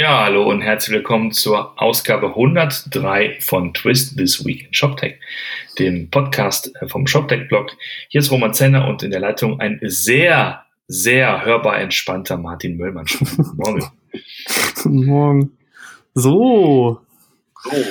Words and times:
Ja, 0.00 0.24
hallo 0.24 0.48
und 0.48 0.62
herzlich 0.62 0.96
willkommen 0.96 1.30
zur 1.30 1.78
Ausgabe 1.78 2.28
103 2.28 3.36
von 3.40 3.74
Twist 3.74 4.16
This 4.16 4.42
Week 4.46 4.68
in 4.68 4.72
ShopTech, 4.72 5.16
dem 5.78 6.08
Podcast 6.08 6.74
äh, 6.80 6.88
vom 6.88 7.06
ShopTech-Blog. 7.06 7.76
Hier 8.08 8.20
ist 8.22 8.30
Roman 8.30 8.54
Zenner 8.54 8.88
und 8.88 9.02
in 9.02 9.10
der 9.10 9.20
Leitung 9.20 9.60
ein 9.60 9.78
sehr, 9.82 10.64
sehr 10.88 11.44
hörbar 11.44 11.78
entspannter 11.80 12.38
Martin 12.38 12.78
Möllmann. 12.78 13.04
Morgen. 13.56 13.84
Guten 14.76 15.04
Morgen. 15.04 15.52
So. 16.14 17.02
So. 17.62 17.84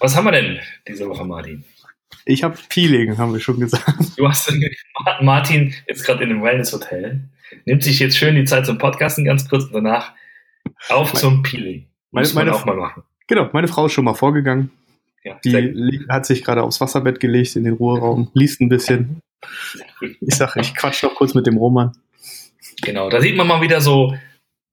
Was 0.00 0.16
haben 0.16 0.24
wir 0.24 0.32
denn 0.32 0.58
diese 0.88 1.06
Woche, 1.06 1.26
Martin? 1.26 1.66
Ich 2.24 2.42
habe 2.42 2.56
Peeling, 2.70 3.18
haben 3.18 3.34
wir 3.34 3.40
schon 3.40 3.60
gesagt. 3.60 4.16
Du 4.16 4.26
hast 4.26 4.50
Martin 5.20 5.74
jetzt 5.86 6.02
gerade 6.02 6.24
in 6.24 6.30
einem 6.30 6.42
Wellness-Hotel, 6.42 7.20
nimmt 7.66 7.84
sich 7.84 7.98
jetzt 7.98 8.16
schön 8.16 8.36
die 8.36 8.44
Zeit 8.44 8.64
zum 8.64 8.78
Podcasten 8.78 9.26
ganz 9.26 9.46
kurz 9.46 9.64
und 9.64 9.74
danach 9.74 10.14
auf 10.88 11.12
zum 11.14 11.42
Peeling. 11.42 11.86
Muss 12.10 12.34
meine, 12.34 12.50
meine, 12.50 12.60
auch 12.60 12.64
mal 12.64 12.76
machen. 12.76 13.02
Genau, 13.26 13.48
meine 13.52 13.68
Frau 13.68 13.86
ist 13.86 13.92
schon 13.92 14.04
mal 14.04 14.14
vorgegangen. 14.14 14.70
Ja, 15.22 15.38
die 15.44 16.06
hat 16.08 16.24
sich 16.26 16.42
gerade 16.42 16.62
aufs 16.62 16.80
Wasserbett 16.80 17.20
gelegt 17.20 17.54
in 17.54 17.64
den 17.64 17.74
Ruheraum, 17.74 18.30
liest 18.34 18.60
ein 18.60 18.68
bisschen. 18.68 19.20
Ich 20.20 20.34
sage, 20.34 20.60
ich 20.60 20.74
quatsch 20.74 21.02
noch 21.02 21.14
kurz 21.14 21.34
mit 21.34 21.46
dem 21.46 21.58
Roman. 21.58 21.92
Genau, 22.82 23.10
da 23.10 23.20
sieht 23.20 23.36
man 23.36 23.46
mal 23.46 23.60
wieder 23.60 23.80
so, 23.80 24.14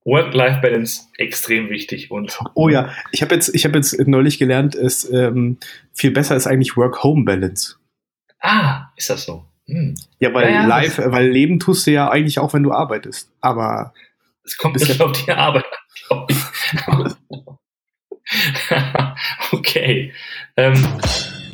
Work-Life-Balance 0.08 1.08
extrem 1.18 1.68
wichtig 1.68 2.10
und 2.10 2.38
oh 2.54 2.68
ja, 2.68 2.92
ich 3.12 3.20
habe 3.22 3.34
jetzt, 3.34 3.54
ich 3.54 3.64
habe 3.64 3.76
jetzt 3.76 3.98
neulich 4.06 4.38
gelernt, 4.38 4.74
es 4.74 5.10
ähm, 5.12 5.58
viel 5.92 6.12
besser 6.12 6.34
ist 6.34 6.46
eigentlich 6.46 6.76
Work-Home-Balance. 6.76 7.76
Ah, 8.40 8.86
ist 8.96 9.10
das 9.10 9.24
so? 9.24 9.44
Hm. 9.66 9.94
Ja, 10.18 10.32
weil 10.32 10.46
ja, 10.46 10.62
ja, 10.62 10.66
live, 10.66 10.98
weil 10.98 11.28
Leben 11.28 11.60
tust 11.60 11.86
du 11.86 11.90
ja 11.90 12.08
eigentlich 12.08 12.38
auch, 12.38 12.54
wenn 12.54 12.62
du 12.62 12.72
arbeitest. 12.72 13.30
Aber 13.42 13.92
es 14.44 14.56
kommt 14.56 14.76
nicht 14.76 15.00
auf 15.00 15.12
die 15.12 15.30
Arbeit 15.30 15.66
glaube 16.08 16.32
ich. 16.32 17.18
okay. 19.52 20.12
Ähm, 20.56 20.74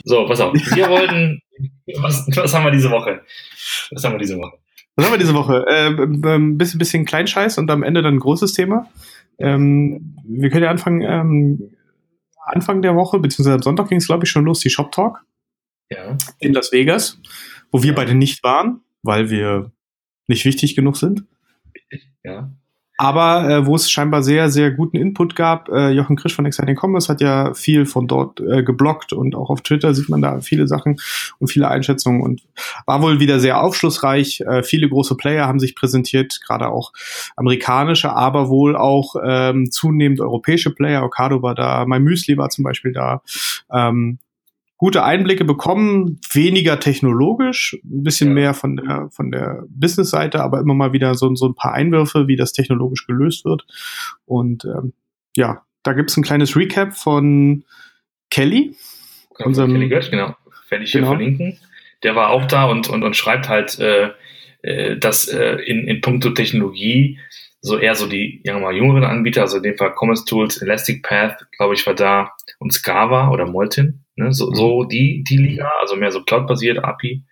so, 0.05 0.27
pass 0.27 0.41
auf. 0.41 0.55
Wir 0.55 0.89
wollten. 0.89 1.41
Was, 2.01 2.27
was 2.37 2.55
haben 2.55 2.65
wir 2.65 2.73
diese 2.73 2.91
Woche? 2.91 3.23
Was 3.91 4.05
haben 4.05 4.13
wir 4.13 4.19
diese 4.19 4.39
Woche? 4.39 4.59
Was 4.97 5.07
haben 5.07 5.13
wir 5.13 5.19
diese 5.19 5.35
Woche? 5.35 5.65
Äh, 5.67 5.89
ein 5.89 6.59
bisschen, 6.59 6.79
bisschen 6.79 7.05
Kleinscheiß 7.05 7.59
und 7.59 7.71
am 7.71 7.83
Ende 7.83 8.03
dann 8.03 8.15
ein 8.15 8.21
großes 8.21 8.53
Thema. 8.53 8.89
Ähm, 9.39 10.17
wir 10.25 10.51
können 10.51 10.65
ja 10.65 10.71
anfangen, 10.71 11.03
ähm, 11.03 11.77
Anfang 12.47 12.83
der 12.83 12.95
Woche, 12.95 13.19
beziehungsweise 13.19 13.55
am 13.55 13.63
Sonntag 13.63 13.89
ging 13.89 13.99
es, 13.99 14.07
glaube 14.07 14.25
ich, 14.25 14.31
schon 14.31 14.45
los, 14.45 14.61
die 14.61 14.71
Shop 14.71 14.93
Talk. 14.93 15.25
Ja. 15.91 16.17
In 16.39 16.53
Las 16.53 16.73
Vegas, 16.73 17.21
wo 17.71 17.83
wir 17.83 17.91
ja. 17.91 17.97
beide 17.97 18.15
nicht 18.15 18.43
waren, 18.43 18.83
weil 19.03 19.31
wir 19.31 19.73
nicht 20.27 20.45
wichtig 20.45 20.75
genug 20.75 20.97
sind. 20.97 21.25
Ja 22.23 22.51
aber 22.97 23.49
äh, 23.49 23.67
wo 23.67 23.75
es 23.75 23.91
scheinbar 23.91 24.23
sehr, 24.23 24.51
sehr 24.51 24.71
guten 24.71 24.97
Input 24.97 25.35
gab. 25.35 25.69
Äh, 25.69 25.91
Jochen 25.91 26.17
Krisch 26.17 26.35
von 26.35 26.47
Exciting 26.47 26.79
Commerce 26.81 27.09
hat 27.09 27.21
ja 27.21 27.53
viel 27.55 27.87
von 27.87 28.07
dort 28.07 28.41
äh, 28.41 28.63
geblockt 28.63 29.13
und 29.13 29.35
auch 29.35 29.51
auf 29.51 29.63
Twitter 29.63 29.95
sieht 29.95 30.09
man 30.09 30.23
da 30.23 30.41
viele 30.41 30.69
Sachen 30.69 31.01
und 31.39 31.49
viele 31.49 31.69
Einschätzungen 31.69 32.23
und 32.23 32.43
war 32.87 33.03
wohl 33.03 33.19
wieder 33.19 33.41
sehr 33.41 33.61
aufschlussreich. 33.61 34.41
Äh, 34.43 34.63
viele 34.63 34.89
große 34.89 35.17
Player 35.17 35.47
haben 35.47 35.59
sich 35.59 35.75
präsentiert, 35.75 36.41
gerade 36.47 36.69
auch 36.69 36.93
amerikanische, 37.37 38.13
aber 38.13 38.49
wohl 38.49 38.77
auch 38.77 39.17
ähm, 39.25 39.71
zunehmend 39.71 40.21
europäische 40.21 40.73
Player. 40.73 41.03
Ocado 41.03 41.43
war 41.43 41.55
da, 41.57 41.85
My 41.87 41.99
Müsli 41.99 42.37
war 42.37 42.51
zum 42.51 42.63
Beispiel 42.63 42.93
da. 42.93 43.23
Ähm, 43.73 44.19
gute 44.77 45.05
Einblicke 45.05 45.45
bekommen, 45.45 46.21
weniger 46.33 46.81
technologisch, 46.81 47.77
ein 47.85 48.03
bisschen 48.03 48.29
ja. 48.29 48.35
mehr 48.35 48.55
von 48.55 48.77
der, 48.77 49.09
von 49.11 49.31
der 49.31 49.65
Business-Seite, 49.69 50.43
aber 50.43 50.61
immer 50.61 50.75
mal 50.75 50.93
wieder 50.93 51.15
so, 51.15 51.35
so 51.35 51.47
ein 51.47 51.55
paar 51.55 51.73
Einwürfe, 51.73 52.27
wie 52.27 52.37
das 52.37 52.53
technologisch 52.53 53.07
gelöst 53.07 53.45
wird. 53.45 53.67
Und 54.25 54.65
ähm, 54.65 54.93
ja, 55.37 55.63
da 55.83 55.93
gibt's 55.93 56.17
ein 56.17 56.25
kleines 56.25 56.57
Recap 56.57 56.95
von 56.95 57.65
Kelly. 58.31 58.75
Genau, 59.37 59.49
unserem, 59.49 59.73
Kelly 59.73 59.89
Götz, 59.89 60.11
genau. 60.11 60.35
Werde 60.69 60.85
ich 60.85 60.93
hier 60.93 61.03
genau. 61.03 61.13
verlinken. 61.13 61.59
Der 62.03 62.17
war 62.17 62.31
auch 62.31 62.47
da 62.47 62.65
und, 62.65 62.89
und, 62.89 63.03
und 63.03 63.17
schreibt 63.17 63.49
halt, 63.49 63.79
äh, 63.79 64.11
äh, 64.63 64.99
dass 64.99 65.29
äh, 65.29 65.57
in, 65.67 65.87
in 65.87 66.01
puncto 66.01 66.31
Technologie 66.31 67.19
so 67.61 67.79
eher 67.79 67.95
so 67.95 68.07
die 68.07 68.43
ja, 68.45 68.59
mal 68.59 68.75
jüngeren 68.75 69.05
Anbieter, 69.05 69.43
also 69.43 69.59
in 69.59 69.63
dem 69.63 69.77
Fall 69.77 69.95
Commerce 69.99 70.25
Tools, 70.27 70.61
Elastic 70.61 71.03
Path, 71.03 71.47
glaube 71.57 71.75
ich, 71.75 71.87
war 71.87 71.95
da 71.95 72.33
und 72.59 72.73
Scava 72.73 73.31
oder 73.31 73.47
Molten, 73.47 74.04
Ne? 74.17 74.33
So, 74.33 74.53
so 74.53 74.85
die, 74.85 75.25
die 75.29 75.37
Liga, 75.37 75.71
also 75.81 75.97
mehr 75.97 76.13
so 76.13 76.23
Cloud-basiert, 76.23 76.83
API. 76.83 77.25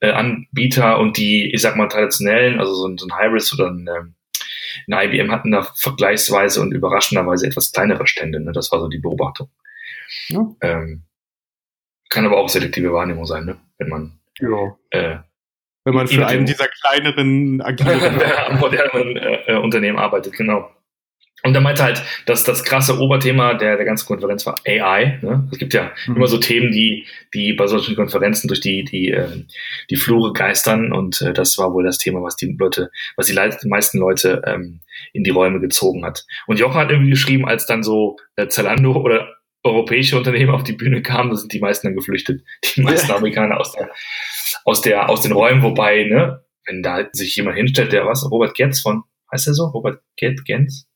Äh, 0.00 0.12
Anbieter 0.12 0.98
und 1.00 1.16
die, 1.16 1.52
ich 1.52 1.60
sag 1.60 1.76
mal, 1.76 1.88
traditionellen, 1.88 2.60
also 2.60 2.72
so 2.72 2.86
ein, 2.86 2.98
so 2.98 3.06
ein 3.06 3.18
Hybris 3.18 3.52
oder 3.54 3.70
ein, 3.70 3.88
ähm, 3.88 4.14
ein 4.86 5.10
IBM 5.10 5.32
hatten 5.32 5.50
da 5.50 5.62
vergleichsweise 5.62 6.60
und 6.60 6.72
überraschenderweise 6.72 7.46
etwas 7.46 7.72
kleinere 7.72 8.06
Stände. 8.06 8.38
Ne? 8.40 8.52
Das 8.52 8.70
war 8.70 8.78
so 8.78 8.88
die 8.88 8.98
Beobachtung. 8.98 9.50
Ja. 10.28 10.46
Ähm, 10.60 11.02
kann 12.10 12.24
aber 12.24 12.38
auch 12.38 12.48
selektive 12.48 12.92
Wahrnehmung 12.92 13.26
sein, 13.26 13.44
ne? 13.44 13.58
wenn 13.78 13.88
man 13.88 14.20
ja. 14.38 14.76
äh, 14.90 15.18
wenn 15.84 15.94
man 15.94 16.06
für 16.06 16.26
einen 16.26 16.46
dieser 16.46 16.68
kleineren 16.68 17.62
agileren 17.62 18.58
moderneren 18.60 19.16
äh, 19.16 19.54
äh, 19.54 19.56
Unternehmen 19.56 19.98
arbeitet, 19.98 20.34
genau. 20.34 20.70
Und 21.44 21.54
er 21.54 21.60
meinte 21.60 21.84
halt, 21.84 22.02
dass 22.26 22.44
das 22.44 22.64
krasse 22.64 22.98
Oberthema 22.98 23.54
der, 23.54 23.76
der 23.76 23.84
ganzen 23.84 24.06
Konferenz 24.06 24.44
war 24.44 24.56
AI. 24.66 25.18
Ne? 25.22 25.48
Es 25.52 25.58
gibt 25.58 25.72
ja 25.72 25.92
mhm. 26.06 26.16
immer 26.16 26.26
so 26.26 26.38
Themen, 26.38 26.72
die, 26.72 27.06
die 27.32 27.52
bei 27.52 27.66
solchen 27.66 27.94
Konferenzen 27.94 28.48
durch 28.48 28.60
die, 28.60 28.84
die, 28.84 29.10
äh, 29.10 29.44
die 29.88 29.96
Flure 29.96 30.32
geistern. 30.32 30.92
Und 30.92 31.22
äh, 31.22 31.32
das 31.32 31.56
war 31.56 31.72
wohl 31.72 31.84
das 31.84 31.98
Thema, 31.98 32.22
was 32.22 32.36
die 32.36 32.56
Leute, 32.58 32.90
was 33.16 33.26
die, 33.26 33.34
Le 33.34 33.56
die 33.62 33.68
meisten 33.68 33.98
Leute 33.98 34.42
ähm, 34.46 34.80
in 35.12 35.22
die 35.22 35.30
Räume 35.30 35.60
gezogen 35.60 36.04
hat. 36.04 36.26
Und 36.46 36.58
Jochen 36.58 36.74
hat 36.74 36.90
irgendwie 36.90 37.10
geschrieben, 37.10 37.46
als 37.46 37.66
dann 37.66 37.82
so 37.82 38.16
äh, 38.36 38.48
Zalando 38.48 38.92
oder 38.92 39.28
europäische 39.62 40.16
Unternehmen 40.16 40.54
auf 40.54 40.64
die 40.64 40.72
Bühne 40.72 41.02
kamen, 41.02 41.30
da 41.30 41.36
sind 41.36 41.52
die 41.52 41.60
meisten 41.60 41.86
dann 41.86 41.96
geflüchtet. 41.96 42.42
Die 42.74 42.82
meisten 42.82 43.12
Amerikaner 43.12 43.58
aus 43.58 43.72
der, 43.72 43.90
aus 44.64 44.80
der, 44.80 45.08
aus 45.08 45.22
den 45.22 45.32
Räumen, 45.32 45.62
wobei, 45.62 46.04
ne, 46.04 46.44
wenn 46.66 46.82
da 46.82 47.08
sich 47.12 47.34
jemand 47.36 47.56
hinstellt, 47.56 47.92
der 47.92 48.06
was, 48.06 48.28
Robert 48.30 48.54
Getz 48.54 48.80
von, 48.80 49.02
heißt 49.32 49.46
er 49.46 49.54
so? 49.54 49.66
Robert 49.66 50.02
Getz? 50.16 50.87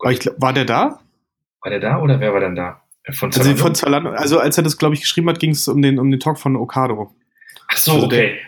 Oh 0.00 0.08
ich, 0.08 0.28
war 0.38 0.52
der 0.52 0.64
da? 0.64 1.00
War 1.60 1.70
der 1.70 1.80
da 1.80 2.00
oder 2.00 2.20
wer 2.20 2.32
war 2.32 2.40
denn 2.40 2.56
da? 2.56 2.82
Von 3.12 3.30
Zalando? 3.30 3.52
Also, 3.52 3.62
von 3.62 3.74
Zalando, 3.74 4.10
also 4.10 4.38
als 4.38 4.56
er 4.56 4.64
das, 4.64 4.78
glaube 4.78 4.94
ich, 4.94 5.00
geschrieben 5.00 5.28
hat, 5.28 5.38
ging 5.38 5.50
es 5.50 5.68
um 5.68 5.80
den, 5.80 5.98
um 5.98 6.10
den 6.10 6.18
Talk 6.20 6.38
von 6.38 6.56
Okado. 6.56 7.14
Ach 7.68 7.76
so, 7.76 7.92
also 7.92 8.06
okay. 8.06 8.38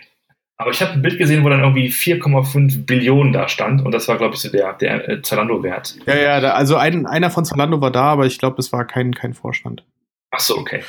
Aber 0.57 0.71
ich 0.71 0.81
habe 0.81 0.91
ein 0.91 1.01
Bild 1.01 1.17
gesehen, 1.17 1.45
wo 1.45 1.49
dann 1.49 1.61
irgendwie 1.61 1.87
4,5 1.87 2.85
Billionen 2.85 3.31
da 3.31 3.47
stand 3.47 3.81
und 3.85 3.93
das 3.93 4.09
war, 4.09 4.17
glaube 4.17 4.35
ich, 4.35 4.41
so 4.41 4.49
der, 4.49 4.73
der 4.73 5.07
äh, 5.07 5.21
Zalando-Wert. 5.21 5.95
Ja, 6.05 6.17
ja, 6.17 6.39
da, 6.41 6.51
also 6.51 6.75
ein, 6.75 7.05
einer 7.05 7.29
von 7.29 7.45
Zalando 7.45 7.79
war 7.79 7.91
da, 7.91 8.03
aber 8.03 8.25
ich 8.25 8.37
glaube, 8.37 8.57
das 8.57 8.73
war 8.73 8.85
kein, 8.85 9.13
kein 9.13 9.33
Vorstand. 9.33 9.85
Ach 10.31 10.41
so, 10.41 10.57
okay. 10.57 10.83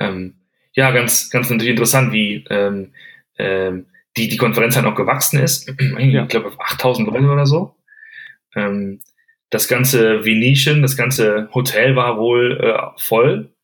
Ähm, 0.00 0.34
ja, 0.72 0.90
ganz, 0.90 1.30
ganz 1.30 1.48
natürlich 1.50 1.70
interessant, 1.70 2.12
wie 2.12 2.44
ähm, 2.50 2.92
ähm, 3.38 3.86
die, 4.16 4.28
die 4.28 4.36
Konferenz 4.36 4.74
halt 4.74 4.84
noch 4.84 4.96
gewachsen 4.96 5.38
ist. 5.38 5.68
ich 5.98 6.28
glaube, 6.28 6.48
auf 6.48 6.60
8000 6.60 7.08
Leute 7.08 7.30
oder 7.30 7.46
so. 7.46 7.76
Ähm, 8.56 9.00
das 9.52 9.68
ganze 9.68 10.24
Venetian, 10.24 10.80
das 10.80 10.96
ganze 10.96 11.50
Hotel 11.54 11.94
war 11.94 12.18
wohl 12.18 12.58
äh, 12.58 12.78
voll. 12.96 13.54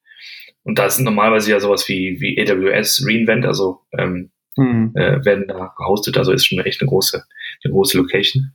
Und 0.63 0.79
da 0.79 0.91
sind 0.91 1.05
normalerweise 1.05 1.51
ja 1.51 1.61
sowas 1.61 1.89
wie, 1.89 2.21
wie 2.21 2.39
AWS 2.39 3.07
Reinvent, 3.09 3.47
also 3.47 3.81
ähm, 3.97 4.31
mhm. 4.55 4.93
äh, 4.95 5.25
werden 5.25 5.49
da 5.49 5.73
gehostet, 5.79 6.19
also 6.19 6.33
ist 6.33 6.45
schon 6.45 6.59
echt 6.61 6.83
eine 6.83 6.91
große, 6.91 7.25
eine 7.65 7.73
große 7.73 7.97
Location. 7.97 8.53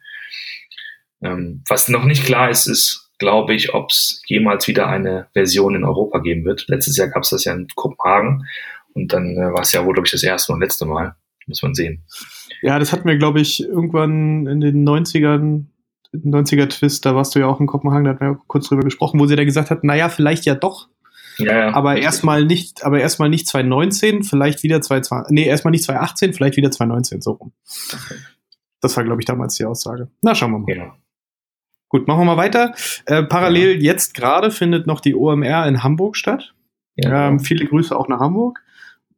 Ähm, 1.23 1.63
was 1.67 1.89
noch 1.89 2.05
nicht 2.05 2.23
klar 2.23 2.51
ist, 2.51 2.67
ist, 2.67 3.11
glaube 3.17 3.55
ich, 3.55 3.73
ob 3.73 3.89
es 3.89 4.21
jemals 4.27 4.67
wieder 4.67 4.87
eine 4.87 5.27
Version 5.33 5.73
in 5.73 5.85
Europa 5.85 6.19
geben 6.19 6.45
wird. 6.45 6.65
Letztes 6.67 6.97
Jahr 6.97 7.07
gab 7.07 7.23
es 7.23 7.31
das 7.31 7.45
ja 7.45 7.53
in 7.53 7.67
Kopenhagen 7.73 8.45
und 8.93 9.11
dann 9.11 9.35
äh, 9.37 9.51
war 9.53 9.61
es 9.61 9.71
ja 9.71 9.83
wohl, 9.83 9.93
glaube 9.93 10.05
ich, 10.05 10.11
das 10.11 10.23
erste 10.23 10.53
und 10.53 10.61
letzte 10.61 10.85
Mal. 10.85 11.15
Muss 11.47 11.63
man 11.63 11.73
sehen. 11.73 12.05
Ja, 12.61 12.79
das 12.79 12.93
hatten 12.93 13.07
wir, 13.07 13.17
glaube 13.17 13.41
ich, 13.41 13.61
irgendwann 13.61 14.47
in 14.47 14.61
den 14.61 14.87
90ern 14.87 15.65
90er 16.13 16.67
Twist, 16.69 17.05
da 17.05 17.15
warst 17.15 17.35
du 17.35 17.39
ja 17.39 17.47
auch 17.47 17.59
in 17.59 17.67
Kopenhagen, 17.67 18.05
da 18.05 18.11
hatten 18.11 18.25
wir 18.25 18.39
kurz 18.47 18.67
drüber 18.67 18.83
gesprochen, 18.83 19.19
wo 19.19 19.25
sie 19.25 19.35
da 19.35 19.43
gesagt 19.43 19.71
hat, 19.71 19.83
naja, 19.83 20.09
vielleicht 20.09 20.45
ja 20.45 20.55
doch. 20.55 20.89
Ja, 21.37 21.57
ja. 21.57 21.73
Aber 21.73 21.97
erstmal 21.97 22.45
nicht, 22.45 22.85
aber 22.85 22.99
erstmal 22.99 23.29
nicht 23.29 23.47
2019, 23.47 24.23
vielleicht 24.23 24.61
wieder 24.61 24.81
2020, 24.81 25.33
nee, 25.33 25.45
erstmal 25.45 25.71
nicht 25.71 25.83
2018, 25.83 26.33
vielleicht 26.33 26.57
wieder 26.57 26.69
2019, 26.69 27.21
so 27.21 27.31
rum. 27.31 27.53
Okay. 27.91 28.19
Das 28.81 28.95
war, 28.97 29.03
glaube 29.03 29.21
ich, 29.21 29.25
damals 29.25 29.55
die 29.55 29.65
Aussage. 29.65 30.09
Na, 30.21 30.35
schauen 30.35 30.51
wir 30.51 30.59
mal. 30.59 30.65
Genau. 30.65 30.93
Gut, 31.89 32.07
machen 32.07 32.21
wir 32.21 32.25
mal 32.25 32.37
weiter. 32.37 32.73
Äh, 33.05 33.23
parallel 33.23 33.75
ja. 33.75 33.93
jetzt 33.93 34.13
gerade 34.13 34.51
findet 34.51 34.87
noch 34.87 34.99
die 34.99 35.15
OMR 35.15 35.67
in 35.67 35.83
Hamburg 35.83 36.17
statt. 36.17 36.53
Ja, 36.95 37.29
ähm, 37.29 37.39
viele 37.39 37.65
Grüße 37.65 37.95
auch 37.95 38.07
nach 38.07 38.19
Hamburg. 38.19 38.59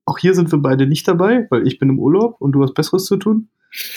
Auch 0.05 0.19
hier 0.19 0.33
sind 0.35 0.51
wir 0.51 0.59
beide 0.59 0.85
nicht 0.85 1.07
dabei, 1.07 1.47
weil 1.49 1.67
ich 1.67 1.79
bin 1.79 1.89
im 1.89 1.99
Urlaub 1.99 2.39
und 2.39 2.51
du 2.51 2.63
hast 2.63 2.73
Besseres 2.73 3.05
zu 3.05 3.17
tun. 3.17 3.49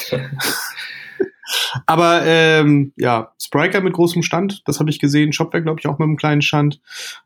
Aber 1.87 2.23
ähm, 2.25 2.93
ja, 2.97 3.33
Spriker 3.41 3.81
mit 3.81 3.95
großem 3.95 4.23
Stand, 4.23 4.63
das 4.67 4.81
habe 4.81 4.91
ich 4.91 4.99
gesehen. 4.99 5.33
Shopware, 5.33 5.63
glaube 5.63 5.81
ich, 5.81 5.87
auch 5.87 5.99
mit 5.99 6.07
einem 6.07 6.17
kleinen 6.17 6.43
Stand. 6.43 6.81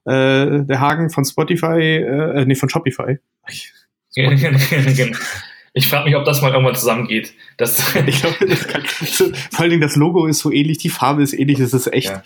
Äh, 0.04 0.64
der 0.64 0.80
Hagen 0.80 1.10
von 1.10 1.24
Spotify, 1.24 1.96
äh, 1.96 2.44
nee, 2.44 2.54
von 2.54 2.68
Shopify. 2.68 3.18
Ich 5.74 5.88
frage 5.88 6.04
mich, 6.04 6.16
ob 6.16 6.26
das 6.26 6.42
mal 6.42 6.52
irgendwann 6.52 6.74
zusammengeht. 6.74 7.32
Das 7.56 7.96
ich 8.06 8.20
glaube, 8.20 8.46
das 8.46 8.68
kann, 8.68 8.84
vor 8.84 9.60
allen 9.60 9.70
Dingen 9.70 9.80
das 9.80 9.96
Logo 9.96 10.26
ist 10.26 10.40
so 10.40 10.52
ähnlich, 10.52 10.78
die 10.78 10.90
Farbe 10.90 11.22
ist 11.22 11.32
ähnlich, 11.32 11.58
das 11.58 11.72
ist 11.72 11.90
echt. 11.90 12.10
Ja. 12.10 12.22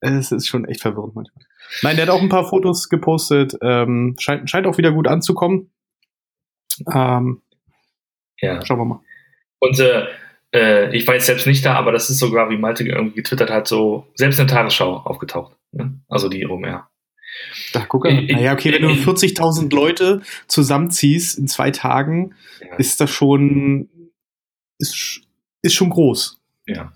Es 0.00 0.32
ist 0.32 0.46
schon 0.46 0.64
echt 0.64 0.80
verwirrend 0.80 1.14
manchmal. 1.14 1.44
Nein, 1.82 1.96
der 1.96 2.06
hat 2.06 2.12
auch 2.12 2.20
ein 2.20 2.28
paar 2.28 2.48
Fotos 2.48 2.88
gepostet. 2.88 3.56
Ähm, 3.62 4.16
scheint, 4.18 4.50
scheint 4.50 4.66
auch 4.66 4.78
wieder 4.78 4.92
gut 4.92 5.08
anzukommen. 5.08 5.72
Ähm, 6.92 7.42
ja. 8.40 8.64
Schauen 8.66 8.78
wir 8.78 8.84
mal. 8.84 9.00
Und 9.60 9.78
äh, 9.78 10.06
äh, 10.54 10.94
ich 10.94 11.06
war 11.06 11.14
jetzt 11.14 11.26
selbst 11.26 11.46
nicht 11.46 11.64
da, 11.64 11.74
aber 11.74 11.92
das 11.92 12.10
ist 12.10 12.18
sogar, 12.18 12.50
wie 12.50 12.56
Malte 12.56 12.84
irgendwie 12.84 13.16
getwittert 13.16 13.50
hat, 13.50 13.68
so 13.68 14.06
selbst 14.14 14.38
in 14.38 14.46
der 14.46 14.56
Tagesschau 14.56 14.96
aufgetaucht. 14.98 15.56
Ne? 15.72 16.00
Also 16.08 16.28
die 16.28 16.46
OMR. 16.46 16.88
Da 17.72 17.86
guck 17.86 18.04
mal. 18.04 18.22
Naja, 18.24 18.52
okay, 18.52 18.72
wenn 18.72 18.82
du 18.82 18.88
40.000 18.90 19.74
Leute 19.74 20.20
zusammenziehst 20.46 21.38
in 21.38 21.48
zwei 21.48 21.70
Tagen, 21.70 22.34
ja. 22.60 22.76
ist 22.76 23.00
das 23.00 23.10
schon, 23.10 23.88
ist, 24.78 25.22
ist 25.62 25.74
schon 25.74 25.90
groß. 25.90 26.40
Ja. 26.66 26.92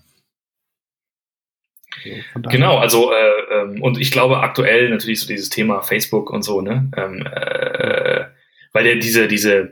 Also 2.35 2.49
genau, 2.49 2.77
also 2.77 3.11
äh, 3.11 3.61
ähm, 3.61 3.81
und 3.81 3.99
ich 3.99 4.11
glaube 4.11 4.39
aktuell 4.39 4.89
natürlich 4.89 5.19
so 5.19 5.27
dieses 5.27 5.49
Thema 5.49 5.81
Facebook 5.81 6.29
und 6.29 6.43
so, 6.43 6.61
ne? 6.61 6.89
Ähm, 6.95 7.25
äh, 7.25 8.25
weil 8.71 8.83
der 8.83 8.95
diese, 8.97 9.27
diese, 9.27 9.71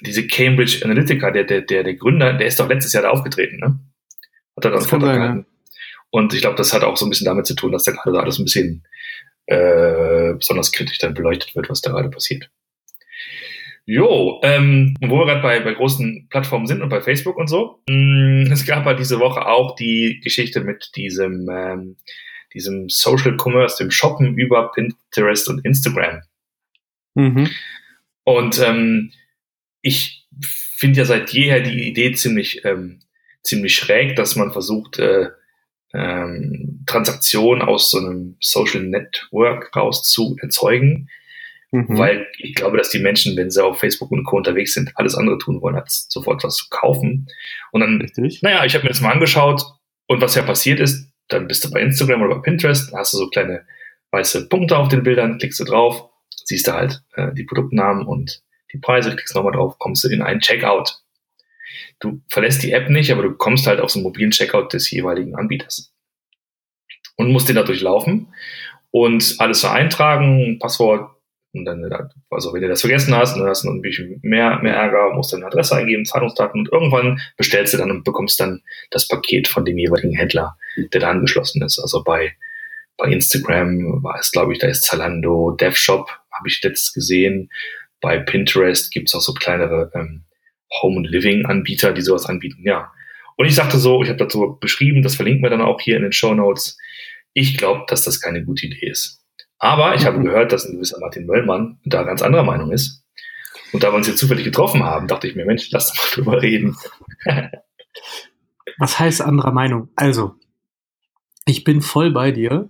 diese 0.00 0.26
Cambridge 0.26 0.80
Analytica, 0.84 1.30
der, 1.30 1.44
der, 1.44 1.62
der, 1.62 1.82
der 1.82 1.94
Gründer, 1.94 2.32
der 2.34 2.46
ist 2.46 2.60
doch 2.60 2.68
letztes 2.68 2.92
Jahr 2.92 3.04
da 3.04 3.10
aufgetreten, 3.10 3.58
ne? 3.58 3.78
Hat 4.56 4.64
er 4.64 4.70
dann 4.70 4.82
Vortrag 4.82 5.14
gehalten. 5.14 5.38
Ja. 5.38 5.56
Und 6.10 6.34
ich 6.34 6.40
glaube, 6.40 6.56
das 6.56 6.72
hat 6.72 6.82
auch 6.82 6.96
so 6.96 7.06
ein 7.06 7.10
bisschen 7.10 7.26
damit 7.26 7.46
zu 7.46 7.54
tun, 7.54 7.72
dass 7.72 7.84
da 7.84 7.92
gerade 7.92 8.20
alles 8.20 8.38
ein 8.38 8.44
bisschen 8.44 8.86
äh, 9.46 10.34
besonders 10.34 10.72
kritisch 10.72 10.98
dann 10.98 11.14
beleuchtet 11.14 11.54
wird, 11.54 11.68
was 11.68 11.80
da 11.80 11.90
gerade 11.90 12.10
passiert. 12.10 12.50
Jo, 13.88 14.40
ähm, 14.42 14.96
wo 15.00 15.18
wir 15.18 15.26
gerade 15.26 15.42
bei, 15.42 15.60
bei 15.60 15.72
großen 15.72 16.26
Plattformen 16.28 16.66
sind 16.66 16.82
und 16.82 16.88
bei 16.88 17.00
Facebook 17.00 17.36
und 17.36 17.46
so, 17.46 17.82
mh, 17.88 18.48
mm, 18.48 18.52
es 18.52 18.66
gab 18.66 18.84
halt 18.84 18.98
diese 18.98 19.20
Woche 19.20 19.46
auch 19.46 19.76
die 19.76 20.20
Geschichte 20.24 20.60
mit 20.62 20.90
diesem, 20.96 21.48
ähm, 21.48 21.96
diesem 22.52 22.88
Social 22.88 23.36
Commerce, 23.36 23.76
dem 23.78 23.92
Shoppen 23.92 24.36
über 24.36 24.72
Pinterest 24.72 25.48
und 25.48 25.64
Instagram. 25.64 26.22
Mhm. 27.14 27.48
Und 28.24 28.58
ähm, 28.58 29.12
ich 29.86 30.26
finde 30.76 30.98
ja 30.98 31.04
seit 31.04 31.30
jeher 31.30 31.60
die 31.60 31.88
Idee 31.88 32.12
ziemlich, 32.12 32.64
ähm, 32.64 33.00
ziemlich 33.42 33.76
schräg, 33.76 34.16
dass 34.16 34.34
man 34.34 34.52
versucht, 34.52 34.98
äh, 34.98 35.28
ähm, 35.94 36.82
Transaktionen 36.86 37.62
aus 37.62 37.90
so 37.90 37.98
einem 37.98 38.36
Social 38.40 38.82
Network 38.82 39.74
raus 39.76 40.02
zu 40.02 40.36
erzeugen. 40.42 41.08
Mhm. 41.70 41.96
Weil 41.96 42.26
ich 42.38 42.54
glaube, 42.54 42.76
dass 42.76 42.90
die 42.90 42.98
Menschen, 42.98 43.36
wenn 43.36 43.50
sie 43.50 43.64
auf 43.64 43.78
Facebook 43.78 44.10
und 44.10 44.24
Co. 44.24 44.36
unterwegs 44.36 44.74
sind, 44.74 44.92
alles 44.96 45.14
andere 45.14 45.38
tun 45.38 45.60
wollen, 45.62 45.76
als 45.76 46.06
sofort 46.10 46.42
was 46.42 46.56
zu 46.56 46.66
kaufen. 46.68 47.28
Und 47.70 47.80
dann, 47.80 48.00
Richtig. 48.00 48.42
naja, 48.42 48.64
ich 48.64 48.74
habe 48.74 48.84
mir 48.84 48.90
das 48.90 49.00
mal 49.00 49.12
angeschaut 49.12 49.62
und 50.06 50.20
was 50.20 50.34
ja 50.34 50.42
passiert 50.42 50.80
ist, 50.80 51.12
dann 51.28 51.46
bist 51.46 51.64
du 51.64 51.70
bei 51.70 51.80
Instagram 51.80 52.22
oder 52.22 52.36
bei 52.36 52.42
Pinterest, 52.42 52.92
hast 52.92 53.14
du 53.14 53.18
so 53.18 53.28
kleine 53.30 53.64
weiße 54.10 54.48
Punkte 54.48 54.76
auf 54.78 54.88
den 54.88 55.02
Bildern, 55.02 55.38
klickst 55.38 55.60
du 55.60 55.64
drauf, 55.64 56.08
siehst 56.44 56.66
du 56.66 56.72
halt 56.72 57.02
äh, 57.14 57.32
die 57.34 57.44
Produktnamen 57.44 58.06
und 58.06 58.42
die 58.72 58.78
Preise, 58.78 59.10
klickst 59.10 59.34
nochmal 59.34 59.52
drauf, 59.52 59.78
kommst 59.78 60.04
du 60.04 60.08
in 60.08 60.22
einen 60.22 60.40
Checkout. 60.40 60.98
Du 62.00 62.20
verlässt 62.28 62.62
die 62.62 62.72
App 62.72 62.90
nicht, 62.90 63.10
aber 63.10 63.22
du 63.22 63.32
kommst 63.32 63.66
halt 63.66 63.80
auf 63.80 63.90
so 63.90 63.98
einen 63.98 64.04
mobilen 64.04 64.30
Checkout 64.30 64.72
des 64.72 64.90
jeweiligen 64.90 65.34
Anbieters 65.34 65.94
und 67.16 67.32
musst 67.32 67.48
den 67.48 67.56
da 67.56 67.62
durchlaufen 67.62 68.28
und 68.90 69.36
alles 69.38 69.60
so 69.60 69.68
eintragen, 69.68 70.58
Passwort 70.58 71.16
und 71.56 71.64
dann, 71.64 71.90
also 72.30 72.52
wenn 72.52 72.60
du 72.60 72.68
das 72.68 72.82
vergessen 72.82 73.14
hast, 73.14 73.36
dann 73.36 73.46
hast 73.46 73.64
du 73.64 73.70
ein 73.70 73.80
bisschen 73.80 74.20
mehr, 74.22 74.58
mehr 74.62 74.74
Ärger, 74.74 75.14
musst 75.14 75.32
deine 75.32 75.46
Adresse 75.46 75.76
eingeben, 75.76 76.04
Zahlungsdaten 76.04 76.60
und 76.60 76.72
irgendwann 76.72 77.20
bestellst 77.36 77.74
du 77.74 77.78
dann 77.78 77.90
und 77.90 78.04
bekommst 78.04 78.38
dann 78.38 78.62
das 78.90 79.08
Paket 79.08 79.48
von 79.48 79.64
dem 79.64 79.78
jeweiligen 79.78 80.14
Händler, 80.14 80.56
der 80.76 81.00
da 81.00 81.10
angeschlossen 81.10 81.62
ist. 81.62 81.78
Also 81.78 82.04
bei, 82.04 82.34
bei 82.96 83.08
Instagram 83.08 84.02
war 84.02 84.18
es, 84.18 84.30
glaube 84.30 84.52
ich, 84.52 84.58
da 84.58 84.66
ist 84.66 84.84
Zalando, 84.84 85.52
DevShop, 85.52 86.10
habe 86.30 86.48
ich 86.48 86.60
jetzt 86.62 86.92
gesehen. 86.92 87.50
Bei 88.06 88.20
Pinterest 88.20 88.92
gibt 88.92 89.08
es 89.08 89.16
auch 89.16 89.20
so 89.20 89.34
kleinere 89.34 89.90
ähm, 89.92 90.22
Home- 90.80 90.98
und 90.98 91.10
Living-Anbieter, 91.10 91.92
die 91.92 92.02
sowas 92.02 92.26
anbieten, 92.26 92.62
ja. 92.64 92.92
Und 93.36 93.46
ich 93.46 93.56
sagte 93.56 93.78
so, 93.78 94.00
ich 94.00 94.08
habe 94.08 94.20
dazu 94.20 94.58
beschrieben, 94.60 95.02
das 95.02 95.16
verlinken 95.16 95.42
wir 95.42 95.50
dann 95.50 95.60
auch 95.60 95.80
hier 95.80 95.96
in 95.96 96.02
den 96.02 96.12
Show 96.12 96.32
Notes. 96.32 96.78
Ich 97.32 97.58
glaube, 97.58 97.82
dass 97.88 98.04
das 98.04 98.20
keine 98.20 98.44
gute 98.44 98.66
Idee 98.66 98.86
ist. 98.86 99.24
Aber 99.58 99.96
ich 99.96 100.02
mhm. 100.02 100.06
habe 100.06 100.22
gehört, 100.22 100.52
dass 100.52 100.66
ein 100.66 100.74
gewisser 100.76 101.00
Martin 101.00 101.26
Möllmann 101.26 101.80
da 101.84 102.04
ganz 102.04 102.22
anderer 102.22 102.44
Meinung 102.44 102.70
ist. 102.70 103.04
Und 103.72 103.82
da 103.82 103.90
wir 103.90 103.96
uns 103.96 104.06
jetzt 104.06 104.18
zufällig 104.18 104.44
getroffen 104.44 104.84
haben, 104.84 105.08
dachte 105.08 105.26
ich 105.26 105.34
mir, 105.34 105.44
Mensch, 105.44 105.68
lass 105.72 105.92
doch 105.92 105.96
mal 105.96 106.10
drüber 106.14 106.42
reden. 106.42 106.76
Was 108.78 109.00
heißt 109.00 109.20
anderer 109.20 109.50
Meinung? 109.50 109.88
Also, 109.96 110.36
ich 111.44 111.64
bin 111.64 111.80
voll 111.80 112.12
bei 112.12 112.30
dir, 112.30 112.68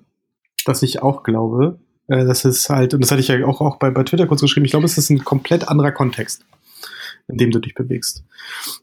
dass 0.65 0.83
ich 0.83 1.03
auch 1.03 1.25
glaube, 1.25 1.79
äh, 2.09 2.25
das 2.25 2.45
ist 2.45 2.69
halt, 2.69 2.95
und 2.95 3.01
das 3.01 3.11
hatte 3.11 3.21
ich 3.21 3.29
ja 3.29 3.45
auch, 3.47 3.61
auch 3.61 3.77
bei, 3.79 3.91
bei 3.91 4.05
Twitter 4.05 4.27
kurz 4.27 4.41
geschrieben, 4.41 4.67
ich 4.67 4.73
glaube, 4.73 4.87
es 4.87 4.99
ist 4.99 5.11
ein 5.11 5.25
komplett 5.25 5.69
anderer 5.69 5.93
Kontext, 5.93 6.45
in 7.29 7.39
dem 7.39 7.51
du 7.51 7.59
dich 7.59 7.75
bewegst. 7.75 8.25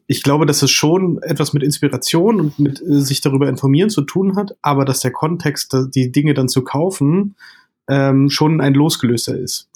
Ich 0.08 0.24
glaube, 0.24 0.46
dass 0.46 0.62
es 0.62 0.72
schon 0.72 1.22
etwas 1.22 1.54
mit 1.54 1.64
Inspiration 1.64 2.40
und 2.40 2.60
mit 2.60 2.82
äh, 2.82 3.00
sich 3.00 3.22
darüber 3.22 3.48
informieren 3.48 3.90
zu 3.90 4.02
tun 4.02 4.36
hat, 4.36 4.56
aber 4.62 4.86
dass 4.86 5.00
der 5.00 5.12
Kontext, 5.12 5.76
die 5.94 6.12
Dinge 6.12 6.34
dann 6.34 6.50
zu 6.50 6.64
kaufen, 6.64 7.36
ähm, 7.88 8.30
schon 8.30 8.62
ein 8.62 8.74
losgelöster 8.74 9.38
ist. 9.38 9.70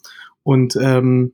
Und 0.44 0.78
ähm, 0.82 1.34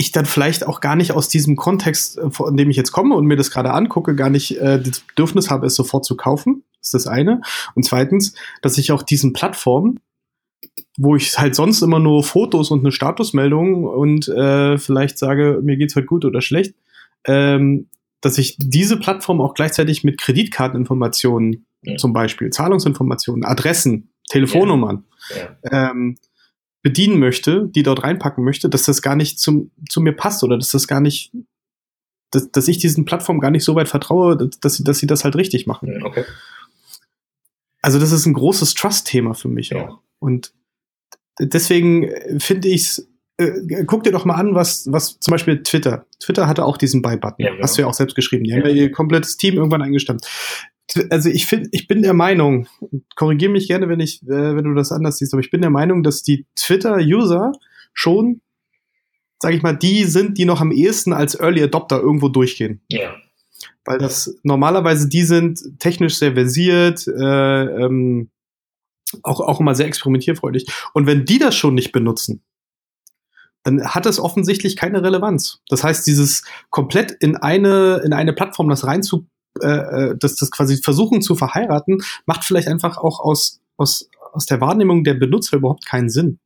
ich 0.00 0.12
dann 0.12 0.26
vielleicht 0.26 0.66
auch 0.66 0.80
gar 0.80 0.96
nicht 0.96 1.12
aus 1.12 1.28
diesem 1.28 1.56
Kontext, 1.56 2.18
äh, 2.18 2.30
von 2.30 2.56
dem 2.56 2.70
ich 2.70 2.76
jetzt 2.76 2.92
komme 2.92 3.14
und 3.16 3.26
mir 3.26 3.36
das 3.36 3.50
gerade 3.50 3.72
angucke, 3.72 4.14
gar 4.14 4.30
nicht 4.30 4.58
äh, 4.58 4.80
das 4.80 5.00
Bedürfnis 5.00 5.50
habe, 5.50 5.66
es 5.66 5.74
sofort 5.74 6.04
zu 6.04 6.16
kaufen. 6.16 6.64
Das 6.80 6.88
ist 6.88 6.94
das 6.94 7.06
eine. 7.06 7.42
Und 7.74 7.84
zweitens, 7.84 8.34
dass 8.62 8.78
ich 8.78 8.92
auch 8.92 9.02
diesen 9.02 9.32
Plattformen, 9.32 10.00
wo 10.98 11.16
ich 11.16 11.38
halt 11.38 11.54
sonst 11.54 11.82
immer 11.82 11.98
nur 11.98 12.22
Fotos 12.22 12.70
und 12.70 12.80
eine 12.80 12.92
Statusmeldung 12.92 13.84
und 13.84 14.28
äh, 14.28 14.78
vielleicht 14.78 15.18
sage, 15.18 15.60
mir 15.62 15.76
geht's 15.76 15.96
heute 15.96 16.06
gut 16.06 16.24
oder 16.24 16.40
schlecht, 16.40 16.74
ähm, 17.24 17.88
dass 18.20 18.38
ich 18.38 18.56
diese 18.58 18.98
Plattform 18.98 19.40
auch 19.40 19.54
gleichzeitig 19.54 20.04
mit 20.04 20.20
Kreditkarteninformationen, 20.20 21.64
ja. 21.82 21.96
zum 21.96 22.12
Beispiel 22.12 22.50
Zahlungsinformationen, 22.50 23.44
Adressen, 23.44 24.10
Telefonnummern, 24.28 25.04
ja. 25.34 25.90
ähm, 25.90 26.16
bedienen 26.82 27.18
möchte, 27.18 27.68
die 27.68 27.82
dort 27.82 28.02
reinpacken 28.02 28.44
möchte, 28.44 28.68
dass 28.68 28.84
das 28.84 29.02
gar 29.02 29.16
nicht 29.16 29.38
zum, 29.38 29.70
zu 29.88 30.00
mir 30.00 30.12
passt 30.12 30.44
oder 30.44 30.56
dass 30.56 30.70
das 30.70 30.86
gar 30.86 31.00
nicht, 31.00 31.32
dass, 32.30 32.50
dass 32.50 32.68
ich 32.68 32.78
diesen 32.78 33.04
Plattformen 33.04 33.40
gar 33.40 33.50
nicht 33.50 33.64
so 33.64 33.74
weit 33.74 33.88
vertraue, 33.88 34.50
dass 34.60 34.74
sie, 34.74 34.84
dass 34.84 34.98
sie 34.98 35.06
das 35.06 35.24
halt 35.24 35.36
richtig 35.36 35.66
machen. 35.66 36.02
Okay. 36.02 36.24
Also 37.82 37.98
das 37.98 38.12
ist 38.12 38.26
ein 38.26 38.34
großes 38.34 38.74
Trust-Thema 38.74 39.34
für 39.34 39.48
mich 39.48 39.70
ja. 39.70 39.88
auch. 39.88 39.98
Und 40.18 40.52
deswegen 41.38 42.10
finde 42.38 42.68
ich 42.68 42.82
es, 42.82 43.10
äh, 43.38 43.84
guck 43.86 44.04
dir 44.04 44.12
doch 44.12 44.24
mal 44.24 44.34
an, 44.34 44.54
was, 44.54 44.90
was 44.90 45.18
zum 45.18 45.32
Beispiel 45.32 45.62
Twitter. 45.62 46.06
Twitter 46.20 46.46
hatte 46.46 46.64
auch 46.64 46.76
diesen 46.76 47.02
Buy-Button. 47.02 47.44
Ja, 47.44 47.50
genau. 47.50 47.62
Hast 47.62 47.78
du 47.78 47.82
ja 47.82 47.88
auch 47.88 47.94
selbst 47.94 48.14
geschrieben. 48.14 48.44
Die 48.44 48.52
haben 48.52 48.62
ja 48.62 48.68
ihr 48.68 48.92
komplettes 48.92 49.36
Team 49.36 49.54
irgendwann 49.54 49.82
eingestammt. 49.82 50.26
Also 51.08 51.30
ich 51.30 51.46
finde, 51.46 51.68
ich 51.72 51.86
bin 51.86 52.02
der 52.02 52.14
Meinung, 52.14 52.66
korrigiere 53.14 53.52
mich 53.52 53.68
gerne, 53.68 53.88
wenn 53.88 54.00
ich, 54.00 54.22
äh, 54.24 54.56
wenn 54.56 54.64
du 54.64 54.74
das 54.74 54.90
anders 54.92 55.18
siehst, 55.18 55.32
aber 55.32 55.40
ich 55.40 55.50
bin 55.50 55.60
der 55.60 55.70
Meinung, 55.70 56.02
dass 56.02 56.22
die 56.22 56.46
Twitter-User 56.56 57.52
schon, 57.94 58.40
sage 59.38 59.56
ich 59.56 59.62
mal, 59.62 59.76
die 59.76 60.04
sind, 60.04 60.36
die 60.36 60.44
noch 60.44 60.60
am 60.60 60.72
ehesten 60.72 61.12
als 61.12 61.38
Early 61.38 61.62
Adopter 61.62 62.00
irgendwo 62.00 62.28
durchgehen. 62.28 62.82
Ja 62.88 63.14
weil 63.84 63.98
das 63.98 64.36
normalerweise 64.42 65.08
die 65.08 65.24
sind 65.24 65.78
technisch 65.78 66.18
sehr 66.18 66.34
versiert, 66.34 67.06
äh, 67.06 67.84
ähm, 67.84 68.30
auch, 69.22 69.40
auch 69.40 69.60
immer 69.60 69.74
sehr 69.74 69.86
experimentierfreudig. 69.86 70.66
Und 70.94 71.06
wenn 71.06 71.24
die 71.24 71.38
das 71.38 71.56
schon 71.56 71.74
nicht 71.74 71.92
benutzen, 71.92 72.42
dann 73.62 73.84
hat 73.84 74.06
es 74.06 74.18
offensichtlich 74.18 74.76
keine 74.76 75.02
Relevanz. 75.02 75.60
Das 75.68 75.84
heißt, 75.84 76.06
dieses 76.06 76.44
komplett 76.70 77.12
in 77.12 77.36
eine, 77.36 78.00
in 78.04 78.12
eine 78.12 78.32
Plattform 78.32 78.68
das 78.68 78.86
rein 78.86 79.02
zu, 79.02 79.26
äh, 79.60 79.66
äh 79.66 80.16
das, 80.18 80.36
das 80.36 80.50
quasi 80.50 80.78
versuchen 80.78 81.20
zu 81.20 81.34
verheiraten, 81.34 82.02
macht 82.26 82.44
vielleicht 82.44 82.68
einfach 82.68 82.96
auch 82.98 83.20
aus, 83.20 83.60
aus, 83.76 84.08
aus 84.32 84.46
der 84.46 84.60
Wahrnehmung 84.60 85.04
der 85.04 85.14
Benutzer 85.14 85.56
überhaupt 85.56 85.86
keinen 85.86 86.08
Sinn. 86.08 86.38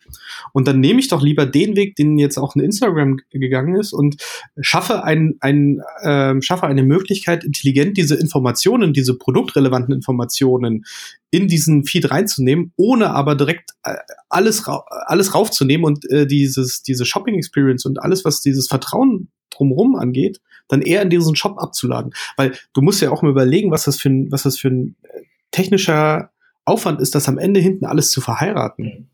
Und 0.53 0.69
dann 0.69 0.81
nehme 0.81 1.01
ich 1.01 1.09
doch 1.09 1.23
lieber 1.23 1.47
den 1.47 1.77
Weg, 1.77 1.97
den 1.97 2.19
jetzt 2.19 2.39
auch 2.39 2.55
ein 2.55 2.61
Instagram 2.61 3.19
gegangen 3.31 3.77
ist 3.77 3.93
und 3.93 4.17
schaffe 4.61 5.05
ein, 5.05 5.37
ein 5.41 5.81
äh, 6.03 6.41
schaffe 6.43 6.67
eine 6.67 6.83
Möglichkeit, 6.83 7.45
intelligent 7.45 7.97
diese 7.97 8.15
Informationen, 8.17 8.93
diese 8.93 9.17
produktrelevanten 9.17 9.95
Informationen 9.95 10.85
in 11.31 11.49
diesen 11.49 11.85
Feed 11.85 12.11
reinzunehmen, 12.11 12.73
ohne 12.77 13.11
aber 13.11 13.35
direkt 13.35 13.71
äh, 13.83 13.97
alles 14.29 14.69
ra 14.69 14.85
alles 15.07 15.35
raufzunehmen 15.35 15.85
und 15.85 16.11
äh, 16.11 16.27
dieses 16.27 16.83
diese 16.83 17.05
Shopping 17.05 17.35
Experience 17.35 17.85
und 17.87 18.01
alles, 18.01 18.25
was 18.25 18.41
dieses 18.41 18.69
Vertrauen 18.69 19.29
drumherum 19.51 19.97
angeht, 19.97 20.41
dann 20.69 20.83
eher 20.83 21.03
in 21.03 21.11
diesen 21.11 21.37
Shop 21.37 21.59
abzuladen, 21.59 22.13
weil 22.37 22.53
du 22.73 22.83
musst 22.83 23.01
ja 23.03 23.11
auch 23.11 23.23
mal 23.23 23.31
überlegen, 23.31 23.71
was 23.71 23.85
das 23.85 23.97
für 23.97 24.11
ein 24.11 24.31
was 24.31 24.45
das 24.45 24.59
für 24.59 24.69
ein 24.69 24.97
äh, 25.03 25.23
technischer 25.51 26.31
Aufwand 26.65 27.01
ist, 27.01 27.15
das 27.15 27.29
am 27.29 27.39
Ende 27.39 27.61
hinten 27.61 27.87
alles 27.87 28.11
zu 28.11 28.21
verheiraten. 28.21 29.11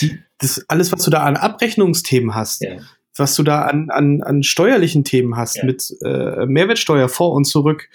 Die, 0.00 0.18
das, 0.38 0.64
alles, 0.68 0.92
was 0.92 1.04
du 1.04 1.10
da 1.10 1.22
an 1.22 1.36
Abrechnungsthemen 1.36 2.34
hast, 2.34 2.62
ja. 2.62 2.78
was 3.16 3.34
du 3.34 3.42
da 3.42 3.62
an, 3.62 3.90
an, 3.90 4.22
an 4.22 4.42
steuerlichen 4.42 5.04
Themen 5.04 5.36
hast, 5.36 5.56
ja. 5.56 5.64
mit 5.64 5.96
äh, 6.04 6.46
Mehrwertsteuer 6.46 7.08
vor 7.08 7.32
und 7.32 7.44
zurück, 7.44 7.88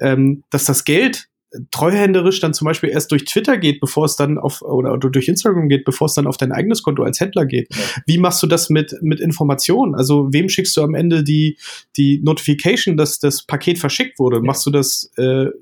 ähm, 0.00 0.44
dass 0.50 0.64
das 0.64 0.84
Geld 0.84 1.28
treuhänderisch 1.70 2.40
dann 2.40 2.54
zum 2.54 2.66
Beispiel 2.66 2.90
erst 2.90 3.12
durch 3.12 3.24
Twitter 3.24 3.56
geht, 3.58 3.80
bevor 3.80 4.04
es 4.04 4.16
dann 4.16 4.38
auf 4.38 4.62
oder, 4.62 4.96
durch 4.98 5.28
Instagram 5.28 5.68
geht, 5.68 5.84
bevor 5.84 6.06
es 6.06 6.14
dann 6.14 6.26
auf 6.26 6.36
dein 6.36 6.52
eigenes 6.52 6.82
Konto 6.82 7.02
als 7.02 7.20
Händler 7.20 7.46
geht. 7.46 7.68
Ja. 7.74 7.82
Wie 8.06 8.18
machst 8.18 8.42
du 8.42 8.46
das 8.46 8.68
mit 8.68 8.94
mit 9.00 9.20
Informationen? 9.20 9.94
Also 9.94 10.32
wem 10.32 10.48
schickst 10.48 10.76
du 10.76 10.82
am 10.82 10.94
Ende 10.94 11.22
die 11.22 11.58
die 11.96 12.20
Notification, 12.22 12.96
dass 12.96 13.18
das 13.18 13.44
Paket 13.44 13.78
verschickt 13.78 14.18
wurde? 14.18 14.36
Ja. 14.36 14.42
Machst 14.42 14.66
du 14.66 14.70
das 14.70 15.10
äh, 15.16 15.22
äh, 15.22 15.52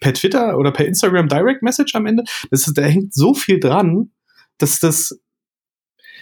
per 0.00 0.14
Twitter 0.14 0.58
oder 0.58 0.72
per 0.72 0.86
Instagram 0.86 1.28
Direct 1.28 1.62
Message 1.62 1.94
am 1.94 2.06
Ende? 2.06 2.24
Das 2.50 2.66
ist, 2.66 2.76
da 2.76 2.82
hängt 2.82 3.14
so 3.14 3.34
viel 3.34 3.60
dran, 3.60 4.10
dass 4.58 4.80
das 4.80 5.18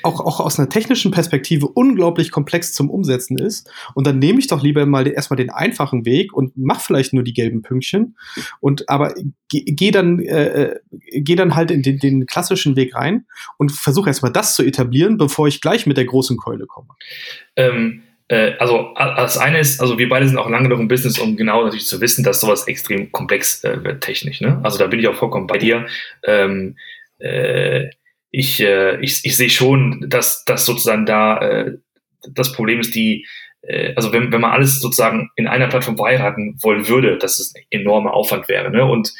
auch, 0.02 0.20
auch 0.20 0.40
aus 0.40 0.58
einer 0.58 0.68
technischen 0.68 1.10
Perspektive 1.10 1.66
unglaublich 1.66 2.30
komplex 2.30 2.72
zum 2.72 2.90
Umsetzen 2.90 3.38
ist. 3.38 3.70
Und 3.94 4.06
dann 4.06 4.18
nehme 4.18 4.38
ich 4.38 4.46
doch 4.46 4.62
lieber 4.62 4.86
mal 4.86 5.06
erstmal 5.06 5.36
den 5.36 5.50
einfachen 5.50 6.04
Weg 6.04 6.32
und 6.32 6.52
mach 6.56 6.80
vielleicht 6.80 7.12
nur 7.12 7.22
die 7.22 7.32
gelben 7.32 7.62
Pünktchen. 7.62 8.16
Und 8.60 8.88
aber 8.88 9.14
geh, 9.48 9.64
geh 9.64 9.90
dann, 9.90 10.20
äh, 10.20 10.62
äh, 10.62 10.80
geh 11.12 11.36
dann 11.36 11.54
halt 11.54 11.70
in 11.70 11.82
den, 11.82 11.98
den 11.98 12.26
klassischen 12.26 12.76
Weg 12.76 12.94
rein 12.94 13.26
und 13.58 13.72
versuche 13.72 14.08
erstmal 14.08 14.32
das 14.32 14.54
zu 14.54 14.62
etablieren, 14.62 15.16
bevor 15.16 15.48
ich 15.48 15.60
gleich 15.60 15.86
mit 15.86 15.96
der 15.96 16.04
großen 16.04 16.36
Keule 16.36 16.66
komme. 16.66 16.88
Ähm 17.56 18.02
äh, 18.30 18.54
also 18.58 18.94
das 18.94 19.38
eine 19.38 19.58
ist, 19.58 19.80
also 19.80 19.98
wir 19.98 20.08
beide 20.08 20.26
sind 20.28 20.38
auch 20.38 20.48
lange 20.48 20.68
noch 20.68 20.78
im 20.78 20.86
Business, 20.86 21.18
um 21.18 21.36
genau 21.36 21.64
natürlich 21.64 21.86
zu 21.86 22.00
wissen, 22.00 22.22
dass 22.22 22.40
sowas 22.40 22.68
extrem 22.68 23.10
komplex 23.10 23.64
äh, 23.64 23.82
wird 23.82 24.02
technisch. 24.02 24.40
Ne? 24.40 24.60
Also 24.62 24.78
da 24.78 24.86
bin 24.86 25.00
ich 25.00 25.08
auch 25.08 25.16
vollkommen 25.16 25.48
bei 25.48 25.58
dir. 25.58 25.86
Ähm, 26.24 26.76
äh, 27.18 27.90
ich, 28.30 28.60
äh, 28.60 29.00
ich, 29.00 29.20
ich 29.24 29.36
sehe 29.36 29.50
schon, 29.50 30.06
dass, 30.08 30.44
dass 30.44 30.66
sozusagen 30.66 31.06
da 31.06 31.38
äh, 31.38 31.78
das 32.28 32.52
Problem 32.52 32.80
ist, 32.80 32.94
die, 32.94 33.26
äh, 33.62 33.94
also 33.96 34.12
wenn, 34.12 34.32
wenn 34.32 34.40
man 34.40 34.52
alles 34.52 34.80
sozusagen 34.80 35.30
in 35.36 35.46
einer 35.46 35.68
Plattform 35.68 35.96
verheiraten 35.96 36.56
wollen 36.62 36.88
würde, 36.88 37.18
dass 37.18 37.38
es 37.38 37.54
ein 37.54 37.64
enormer 37.70 38.14
Aufwand 38.14 38.48
wäre. 38.48 38.70
Ne? 38.70 38.84
Und, 38.84 39.12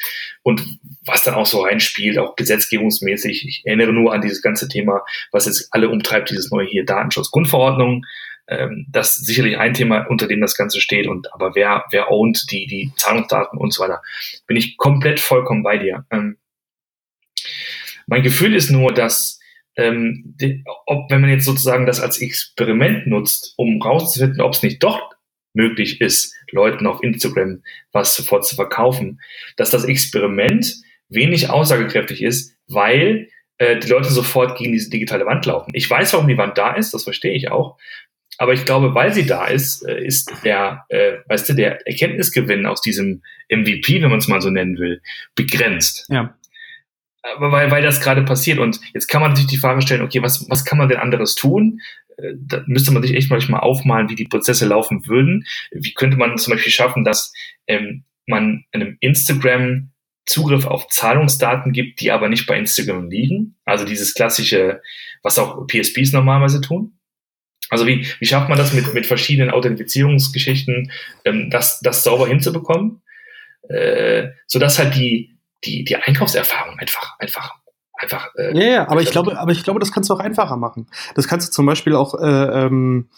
und 0.43 0.63
was 1.05 1.23
dann 1.23 1.35
auch 1.35 1.45
so 1.45 1.61
reinspielt, 1.61 2.17
auch 2.17 2.35
gesetzgebungsmäßig, 2.35 3.47
ich 3.47 3.61
erinnere 3.65 3.93
nur 3.93 4.13
an 4.13 4.21
dieses 4.21 4.41
ganze 4.41 4.67
Thema, 4.67 5.03
was 5.31 5.45
jetzt 5.45 5.67
alle 5.71 5.89
umtreibt, 5.89 6.29
dieses 6.29 6.51
neue 6.51 6.67
hier 6.67 6.85
Datenschutzgrundverordnung. 6.85 8.05
Ähm, 8.47 8.85
das 8.89 9.17
ist 9.17 9.25
sicherlich 9.25 9.57
ein 9.57 9.73
Thema, 9.73 10.05
unter 10.09 10.27
dem 10.27 10.41
das 10.41 10.55
Ganze 10.55 10.79
steht. 10.79 11.07
Und 11.07 11.33
aber 11.33 11.53
wer, 11.55 11.85
wer 11.91 12.11
ownt 12.11 12.51
die, 12.51 12.65
die 12.67 12.91
Zahlungsdaten 12.95 13.59
und 13.59 13.73
so 13.73 13.83
weiter, 13.83 14.01
bin 14.47 14.57
ich 14.57 14.77
komplett 14.77 15.19
vollkommen 15.19 15.63
bei 15.63 15.77
dir. 15.77 16.05
Ähm, 16.11 16.37
mein 18.11 18.23
Gefühl 18.23 18.53
ist 18.53 18.69
nur, 18.69 18.93
dass 18.93 19.39
ähm, 19.77 20.35
die, 20.37 20.65
ob, 20.85 21.09
wenn 21.09 21.21
man 21.21 21.29
jetzt 21.29 21.45
sozusagen 21.45 21.85
das 21.85 22.01
als 22.01 22.19
Experiment 22.19 23.07
nutzt, 23.07 23.53
um 23.55 23.81
rauszufinden, 23.81 24.41
ob 24.41 24.53
es 24.53 24.63
nicht 24.63 24.83
doch 24.83 25.11
möglich 25.53 26.01
ist, 26.01 26.35
Leuten 26.51 26.87
auf 26.87 27.01
Instagram 27.01 27.63
was 27.93 28.13
sofort 28.13 28.45
zu 28.45 28.55
verkaufen, 28.55 29.21
dass 29.55 29.69
das 29.69 29.85
Experiment 29.85 30.75
wenig 31.07 31.49
aussagekräftig 31.49 32.21
ist, 32.21 32.53
weil 32.67 33.29
äh, 33.59 33.79
die 33.79 33.87
Leute 33.87 34.09
sofort 34.09 34.57
gegen 34.57 34.73
diese 34.73 34.89
digitale 34.89 35.25
Wand 35.25 35.45
laufen. 35.45 35.71
Ich 35.73 35.89
weiß, 35.89 36.11
warum 36.11 36.27
die 36.27 36.37
Wand 36.37 36.57
da 36.57 36.73
ist, 36.73 36.93
das 36.93 37.05
verstehe 37.05 37.33
ich 37.33 37.49
auch. 37.49 37.77
Aber 38.37 38.51
ich 38.51 38.65
glaube, 38.65 38.93
weil 38.93 39.13
sie 39.13 39.25
da 39.25 39.47
ist, 39.47 39.87
äh, 39.87 40.03
ist 40.03 40.29
der, 40.43 40.83
äh, 40.89 41.19
weißt 41.27 41.47
du, 41.47 41.53
der 41.53 41.87
Erkenntnisgewinn 41.87 42.65
aus 42.65 42.81
diesem 42.81 43.21
MVP, 43.49 44.01
wenn 44.01 44.09
man 44.09 44.19
es 44.19 44.27
mal 44.27 44.41
so 44.41 44.49
nennen 44.49 44.77
will, 44.79 45.01
begrenzt. 45.33 46.07
Ja 46.09 46.35
weil, 47.37 47.71
weil 47.71 47.83
das 47.83 48.01
gerade 48.01 48.23
passiert. 48.23 48.59
Und 48.59 48.79
jetzt 48.93 49.07
kann 49.07 49.21
man 49.21 49.31
natürlich 49.31 49.51
die 49.51 49.57
Frage 49.57 49.81
stellen, 49.81 50.01
okay, 50.01 50.21
was, 50.21 50.49
was 50.49 50.65
kann 50.65 50.77
man 50.77 50.89
denn 50.89 50.99
anderes 50.99 51.35
tun? 51.35 51.81
Äh, 52.17 52.33
da 52.37 52.63
müsste 52.67 52.91
man 52.91 53.03
sich 53.03 53.15
echt 53.15 53.29
manchmal 53.29 53.61
aufmalen, 53.61 54.09
wie 54.09 54.15
die 54.15 54.27
Prozesse 54.27 54.65
laufen 54.65 55.07
würden. 55.07 55.45
Wie 55.71 55.93
könnte 55.93 56.17
man 56.17 56.37
zum 56.37 56.53
Beispiel 56.53 56.71
schaffen, 56.71 57.03
dass 57.03 57.33
ähm, 57.67 58.03
man 58.25 58.65
einem 58.71 58.97
Instagram 58.99 59.91
Zugriff 60.25 60.65
auf 60.65 60.87
Zahlungsdaten 60.87 61.73
gibt, 61.73 61.99
die 61.99 62.11
aber 62.11 62.29
nicht 62.29 62.45
bei 62.47 62.57
Instagram 62.57 63.09
liegen? 63.09 63.55
Also 63.65 63.85
dieses 63.85 64.13
klassische, 64.13 64.81
was 65.23 65.39
auch 65.39 65.67
PSPs 65.67 66.13
normalerweise 66.13 66.61
tun. 66.61 66.97
Also 67.69 67.87
wie, 67.87 68.05
wie 68.19 68.25
schafft 68.25 68.49
man 68.49 68.57
das 68.57 68.73
mit, 68.73 68.93
mit 68.93 69.05
verschiedenen 69.05 69.49
Authentifizierungsgeschichten, 69.51 70.91
ähm, 71.25 71.49
das, 71.49 71.79
das 71.81 72.03
sauber 72.03 72.27
hinzubekommen? 72.27 73.01
Äh, 73.69 74.31
sodass 74.47 74.79
halt 74.79 74.95
die, 74.95 75.37
die, 75.65 75.83
die 75.83 75.95
Einkaufserfahrung 75.95 76.77
einfach, 76.79 77.19
einfach 77.19 77.51
einfach. 78.01 78.29
Äh, 78.35 78.57
ja, 78.57 78.65
ja, 78.65 78.89
aber 78.89 79.01
ich 79.01 79.11
glaube, 79.11 79.37
aber 79.37 79.51
ich 79.51 79.63
glaube, 79.63 79.79
das 79.79 79.91
kannst 79.91 80.09
du 80.09 80.13
auch 80.13 80.19
einfacher 80.19 80.57
machen. 80.57 80.87
Das 81.15 81.27
kannst 81.27 81.49
du 81.49 81.51
zum 81.51 81.65
Beispiel 81.65 81.95
auch. 81.95 82.15
Äh, 82.15 82.65
ähm, 82.65 83.09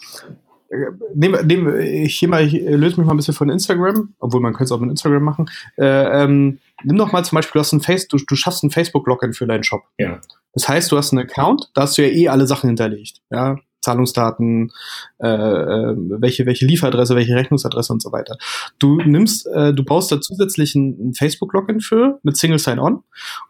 Nehm, 1.14 1.36
nehm, 1.44 1.78
ich, 1.78 2.18
hier 2.18 2.28
mal, 2.28 2.44
ich 2.44 2.52
löse 2.52 2.98
mich 2.98 3.06
mal 3.06 3.12
ein 3.12 3.16
bisschen 3.16 3.34
von 3.34 3.48
Instagram, 3.48 4.14
obwohl 4.18 4.40
man 4.40 4.54
könnte 4.54 4.64
es 4.64 4.72
auch 4.72 4.80
mit 4.80 4.90
Instagram 4.90 5.22
machen. 5.22 5.48
Äh, 5.78 5.84
ähm, 6.24 6.58
nimm 6.82 6.96
doch 6.96 7.12
mal 7.12 7.24
zum 7.24 7.36
Beispiel, 7.36 7.52
du, 7.52 7.60
hast 7.60 7.72
ein 7.72 7.80
Face, 7.80 8.08
du, 8.08 8.16
du 8.16 8.34
schaffst 8.34 8.64
ein 8.64 8.70
Facebook-Login 8.70 9.34
für 9.34 9.46
deinen 9.46 9.62
Shop. 9.62 9.82
Ja. 9.98 10.20
Das 10.52 10.68
heißt, 10.68 10.90
du 10.90 10.96
hast 10.96 11.12
einen 11.12 11.28
Account, 11.28 11.70
da 11.74 11.82
hast 11.82 11.96
du 11.96 12.02
ja 12.02 12.08
eh 12.08 12.28
alle 12.28 12.48
Sachen 12.48 12.68
hinterlegt. 12.68 13.20
Ja, 13.30 13.58
Zahlungsdaten, 13.84 14.72
äh, 15.18 15.28
äh, 15.28 15.94
welche, 15.96 16.46
welche 16.46 16.66
Lieferadresse, 16.66 17.14
welche 17.14 17.34
Rechnungsadresse 17.34 17.92
und 17.92 18.02
so 18.02 18.12
weiter. 18.12 18.36
Du 18.78 18.96
nimmst, 18.96 19.46
äh, 19.46 19.72
du 19.72 19.84
baust 19.84 20.10
da 20.10 20.20
zusätzlich 20.20 20.74
ein, 20.74 21.10
ein 21.10 21.14
Facebook-Login 21.14 21.80
für 21.80 22.18
mit 22.22 22.36
Single 22.36 22.58
Sign-On. 22.58 23.02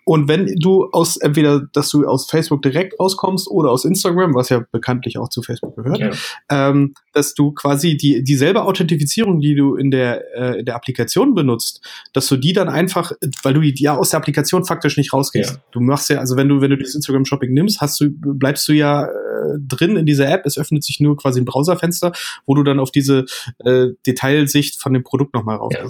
Und 0.04 0.28
wenn 0.28 0.54
du 0.56 0.90
aus, 0.90 1.16
entweder, 1.16 1.62
dass 1.72 1.88
du 1.90 2.06
aus 2.06 2.28
Facebook 2.28 2.62
direkt 2.62 2.98
rauskommst 2.98 3.48
oder 3.48 3.70
aus 3.70 3.84
Instagram, 3.84 4.34
was 4.34 4.48
ja 4.48 4.64
bekanntlich 4.72 5.18
auch 5.18 5.28
zu 5.28 5.42
Facebook 5.42 5.76
gehört, 5.76 5.98
ja. 5.98 6.10
ähm, 6.50 6.94
dass 7.12 7.34
du 7.34 7.52
quasi 7.52 7.96
die, 7.96 8.24
dieselbe 8.24 8.64
Authentifizierung, 8.64 9.40
die 9.40 9.54
du 9.54 9.76
in 9.76 9.90
der, 9.90 10.22
äh, 10.36 10.58
in 10.58 10.66
der 10.66 10.74
Applikation 10.74 11.34
benutzt, 11.34 11.80
dass 12.12 12.26
du 12.26 12.36
die 12.36 12.52
dann 12.52 12.68
einfach, 12.68 13.12
weil 13.42 13.54
du 13.54 13.60
die 13.60 13.74
ja 13.82 13.96
aus 13.96 14.10
der 14.10 14.18
Applikation 14.18 14.64
faktisch 14.64 14.96
nicht 14.96 15.12
rausgehst. 15.12 15.54
Ja. 15.54 15.62
Du 15.70 15.80
machst 15.80 16.10
ja, 16.10 16.18
also 16.18 16.36
wenn 16.36 16.48
du, 16.48 16.60
wenn 16.60 16.70
du 16.70 16.76
das 16.76 16.94
Instagram 16.94 17.24
Shopping 17.24 17.52
nimmst, 17.52 17.80
hast 17.80 18.00
du, 18.00 18.10
bleibst 18.10 18.66
du 18.68 18.72
ja 18.72 19.08
äh, 19.44 19.58
drin 19.58 19.96
in 19.96 20.06
dieser 20.06 20.28
App. 20.28 20.46
Es 20.46 20.58
öffnet 20.58 20.84
sich 20.84 21.00
nur 21.00 21.16
quasi 21.16 21.40
ein 21.40 21.44
Browserfenster, 21.44 22.12
wo 22.46 22.54
du 22.54 22.62
dann 22.62 22.80
auf 22.80 22.90
diese 22.90 23.26
äh, 23.64 23.88
Detailsicht 24.06 24.80
von 24.80 24.92
dem 24.92 25.04
Produkt 25.04 25.34
nochmal 25.34 25.56
raus 25.56 25.72
ja. 25.74 25.86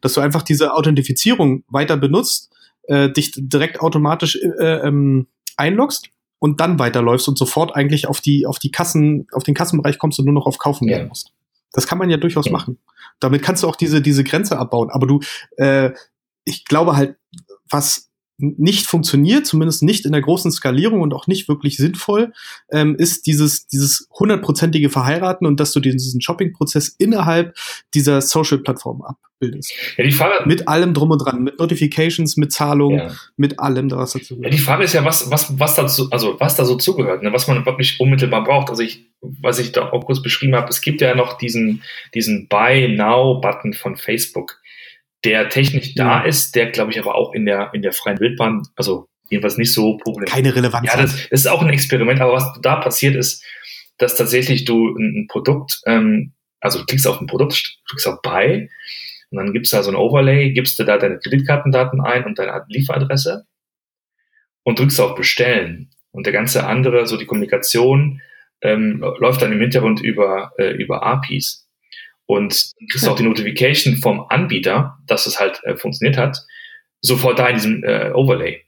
Dass 0.00 0.14
du 0.14 0.20
einfach 0.20 0.42
diese 0.42 0.74
Authentifizierung 0.74 1.64
weiter 1.68 1.96
benutzt, 1.96 2.50
äh, 2.84 3.10
dich 3.10 3.32
direkt 3.36 3.80
automatisch 3.80 4.36
äh, 4.36 4.86
ähm, 4.86 5.26
einloggst 5.56 6.10
und 6.38 6.60
dann 6.60 6.78
weiterläufst 6.78 7.28
und 7.28 7.38
sofort 7.38 7.74
eigentlich 7.74 8.06
auf 8.06 8.20
die, 8.20 8.46
auf 8.46 8.58
die 8.58 8.70
Kassen, 8.70 9.26
auf 9.32 9.42
den 9.42 9.54
Kassenbereich 9.54 9.98
kommst 9.98 10.18
und 10.18 10.26
nur 10.26 10.34
noch 10.34 10.46
auf 10.46 10.58
Kaufen 10.58 10.88
ja. 10.88 10.98
gehen 10.98 11.08
musst. 11.08 11.32
Das 11.72 11.86
kann 11.86 11.98
man 11.98 12.10
ja 12.10 12.16
durchaus 12.16 12.46
ja. 12.46 12.52
machen. 12.52 12.78
Damit 13.20 13.42
kannst 13.42 13.62
du 13.62 13.68
auch 13.68 13.76
diese, 13.76 14.02
diese 14.02 14.24
Grenze 14.24 14.58
abbauen. 14.58 14.90
Aber 14.90 15.06
du, 15.06 15.20
äh, 15.56 15.92
ich 16.44 16.64
glaube 16.64 16.96
halt, 16.96 17.16
was 17.68 18.05
nicht 18.38 18.86
funktioniert, 18.86 19.46
zumindest 19.46 19.82
nicht 19.82 20.04
in 20.04 20.12
der 20.12 20.20
großen 20.20 20.50
Skalierung 20.50 21.00
und 21.00 21.14
auch 21.14 21.26
nicht 21.26 21.48
wirklich 21.48 21.76
sinnvoll, 21.76 22.32
ähm, 22.70 22.96
ist 22.96 23.26
dieses 23.26 23.66
dieses 23.66 24.08
hundertprozentige 24.18 24.90
Verheiraten 24.90 25.46
und 25.46 25.58
dass 25.58 25.72
du 25.72 25.80
diesen 25.80 26.20
Shopping-Prozess 26.20 26.88
innerhalb 26.98 27.56
dieser 27.94 28.20
Social-Plattform 28.20 29.02
abbildest. 29.02 29.72
Ja, 29.96 30.04
die 30.04 30.12
Frage, 30.12 30.46
mit 30.46 30.68
allem 30.68 30.92
drum 30.92 31.10
und 31.10 31.18
dran, 31.18 31.42
mit 31.42 31.58
Notifications, 31.58 32.36
mit 32.36 32.52
Zahlungen, 32.52 32.98
ja. 32.98 33.14
mit 33.36 33.58
allem, 33.58 33.90
was 33.90 34.12
dazu 34.12 34.36
gehört. 34.36 34.44
Ja, 34.44 34.50
die 34.50 34.62
Frage 34.62 34.84
ist 34.84 34.92
ja, 34.92 35.04
was 35.04 35.30
was 35.30 35.58
was 35.58 35.74
dazu, 35.74 36.10
also 36.10 36.38
was 36.38 36.56
da 36.56 36.64
so 36.66 36.76
zugehört, 36.76 37.22
ne? 37.22 37.32
was 37.32 37.48
man 37.48 37.64
wirklich 37.64 37.98
unmittelbar 38.00 38.44
braucht. 38.44 38.68
Also 38.68 38.82
ich, 38.82 39.06
was 39.20 39.58
ich 39.58 39.72
da 39.72 39.92
auch 39.92 40.04
kurz 40.04 40.20
beschrieben 40.20 40.54
habe, 40.54 40.68
es 40.68 40.82
gibt 40.82 41.00
ja 41.00 41.14
noch 41.14 41.38
diesen 41.38 41.82
diesen 42.12 42.48
Buy 42.48 42.94
Now-Button 42.94 43.72
von 43.72 43.96
Facebook 43.96 44.60
der 45.24 45.48
technisch 45.48 45.94
da 45.94 46.22
ist, 46.22 46.54
der 46.54 46.70
glaube 46.70 46.92
ich 46.92 46.98
aber 46.98 47.14
auch 47.14 47.32
in 47.34 47.46
der, 47.46 47.70
in 47.72 47.82
der 47.82 47.92
freien 47.92 48.20
Wildbahn, 48.20 48.62
also 48.76 49.08
jedenfalls 49.28 49.58
nicht 49.58 49.72
so 49.72 49.96
problematisch. 49.96 50.34
Keine 50.34 50.54
Relevanz. 50.54 50.86
Ja, 50.86 50.96
das, 50.96 51.12
das, 51.12 51.40
ist 51.40 51.46
auch 51.46 51.62
ein 51.62 51.70
Experiment, 51.70 52.20
aber 52.20 52.32
was 52.32 52.58
da 52.62 52.76
passiert 52.76 53.16
ist, 53.16 53.44
dass 53.98 54.16
tatsächlich 54.16 54.64
du 54.64 54.88
ein, 54.96 55.22
ein 55.22 55.26
Produkt, 55.28 55.80
ähm, 55.86 56.32
also 56.60 56.78
du 56.78 56.84
klickst 56.84 57.06
auf 57.06 57.20
ein 57.20 57.26
Produkt, 57.26 57.78
klickst 57.88 58.06
auf 58.06 58.20
Buy 58.22 58.68
und 59.30 59.38
dann 59.38 59.52
gibst 59.52 59.72
du 59.72 59.76
da 59.76 59.82
so 59.82 59.90
ein 59.90 59.96
Overlay, 59.96 60.52
gibst 60.52 60.78
du 60.78 60.84
da 60.84 60.98
deine 60.98 61.18
Kreditkartendaten 61.18 62.00
ein 62.00 62.24
und 62.24 62.38
deine 62.38 62.64
Lieferadresse 62.68 63.46
und 64.62 64.78
drückst 64.78 65.00
auf 65.00 65.14
Bestellen. 65.14 65.90
Und 66.10 66.26
der 66.26 66.32
ganze 66.32 66.66
andere, 66.66 67.06
so 67.06 67.16
die 67.16 67.26
Kommunikation, 67.26 68.20
ähm, 68.62 69.04
läuft 69.18 69.42
dann 69.42 69.52
im 69.52 69.60
Hintergrund 69.60 70.00
über, 70.00 70.52
äh, 70.58 70.70
über 70.70 71.02
APIs. 71.02 71.65
Und 72.26 72.72
kriegst 72.90 73.08
auch 73.08 73.16
die 73.16 73.22
Notification 73.22 73.96
vom 73.96 74.26
Anbieter, 74.28 74.98
dass 75.06 75.26
es 75.26 75.38
halt 75.38 75.62
äh, 75.64 75.76
funktioniert 75.76 76.16
hat, 76.16 76.38
sofort 77.00 77.38
da 77.38 77.48
in 77.48 77.54
diesem 77.54 77.84
äh, 77.84 78.10
Overlay. 78.12 78.66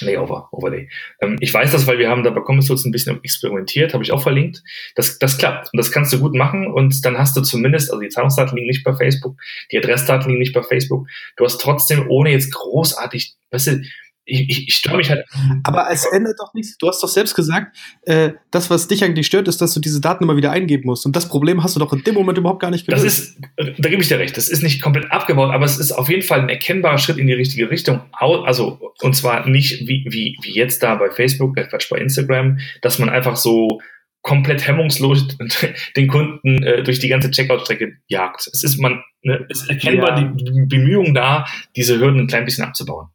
Layover, 0.00 0.48
Overlay. 0.50 0.88
Ähm, 1.20 1.36
ich 1.40 1.54
weiß 1.54 1.70
das, 1.70 1.86
weil 1.86 1.98
wir 1.98 2.08
haben 2.08 2.24
da 2.24 2.30
bei 2.30 2.40
Common 2.40 2.64
ein 2.64 2.90
bisschen 2.90 3.20
experimentiert, 3.22 3.94
habe 3.94 4.02
ich 4.02 4.12
auch 4.12 4.22
verlinkt. 4.22 4.62
Das, 4.96 5.18
das 5.18 5.38
klappt 5.38 5.72
und 5.72 5.76
das 5.76 5.92
kannst 5.92 6.12
du 6.12 6.18
gut 6.18 6.34
machen 6.34 6.66
und 6.66 7.04
dann 7.04 7.16
hast 7.16 7.36
du 7.36 7.42
zumindest, 7.42 7.90
also 7.90 8.00
die 8.00 8.08
Zahlungsdaten 8.08 8.56
liegen 8.56 8.68
nicht 8.68 8.84
bei 8.84 8.94
Facebook, 8.94 9.36
die 9.70 9.78
Adressdaten 9.78 10.28
liegen 10.28 10.40
nicht 10.40 10.52
bei 10.52 10.62
Facebook. 10.62 11.06
Du 11.36 11.44
hast 11.44 11.60
trotzdem, 11.60 12.08
ohne 12.08 12.30
jetzt 12.30 12.52
großartig, 12.52 13.34
weißt 13.50 13.66
du, 13.68 13.82
ich, 14.26 14.68
ich 14.68 14.74
störe 14.74 14.96
mich 14.96 15.10
halt. 15.10 15.26
Aber 15.64 15.88
es 15.90 16.06
ändert 16.06 16.38
doch 16.38 16.54
nichts. 16.54 16.78
Du 16.78 16.88
hast 16.88 17.02
doch 17.02 17.08
selbst 17.08 17.34
gesagt, 17.34 17.76
äh, 18.02 18.30
das, 18.50 18.70
was 18.70 18.88
dich 18.88 19.04
eigentlich 19.04 19.26
stört, 19.26 19.48
ist, 19.48 19.60
dass 19.60 19.74
du 19.74 19.80
diese 19.80 20.00
Daten 20.00 20.24
immer 20.24 20.36
wieder 20.36 20.50
eingeben 20.50 20.86
musst. 20.86 21.04
Und 21.06 21.14
das 21.14 21.28
Problem 21.28 21.62
hast 21.62 21.76
du 21.76 21.80
doch 21.80 21.92
in 21.92 22.02
dem 22.04 22.14
Moment 22.14 22.38
überhaupt 22.38 22.60
gar 22.60 22.70
nicht 22.70 22.86
gelöst. 22.86 23.04
Das 23.04 23.18
ist, 23.18 23.38
da 23.56 23.88
gebe 23.88 24.02
ich 24.02 24.08
dir 24.08 24.18
recht. 24.18 24.36
Das 24.36 24.48
ist 24.48 24.62
nicht 24.62 24.80
komplett 24.80 25.10
abgebaut, 25.10 25.52
aber 25.52 25.64
es 25.64 25.78
ist 25.78 25.92
auf 25.92 26.08
jeden 26.08 26.22
Fall 26.22 26.40
ein 26.40 26.48
erkennbarer 26.48 26.98
Schritt 26.98 27.18
in 27.18 27.26
die 27.26 27.34
richtige 27.34 27.70
Richtung. 27.70 28.00
Also, 28.12 28.92
und 29.02 29.14
zwar 29.14 29.48
nicht 29.48 29.86
wie, 29.86 30.06
wie, 30.08 30.36
wie 30.42 30.54
jetzt 30.54 30.82
da 30.82 30.94
bei 30.94 31.10
Facebook, 31.10 31.56
äh, 31.58 31.64
Quatsch, 31.64 31.90
bei 31.90 31.98
Instagram, 31.98 32.58
dass 32.80 32.98
man 32.98 33.08
einfach 33.08 33.36
so 33.36 33.80
komplett 34.22 34.66
hemmungslos 34.66 35.36
den 35.96 36.08
Kunden 36.08 36.62
äh, 36.62 36.82
durch 36.82 36.98
die 36.98 37.08
ganze 37.08 37.30
Checkout-Strecke 37.30 37.98
jagt. 38.08 38.48
Es 38.50 38.64
ist 38.64 38.78
man, 38.78 39.02
ne, 39.22 39.46
es 39.50 39.62
ist 39.62 39.70
erkennbar 39.70 40.18
ja. 40.18 40.24
die, 40.24 40.44
die 40.44 40.66
Bemühung 40.66 41.12
da, 41.12 41.46
diese 41.76 42.00
Hürden 42.00 42.20
ein 42.20 42.26
klein 42.26 42.46
bisschen 42.46 42.64
abzubauen. 42.64 43.08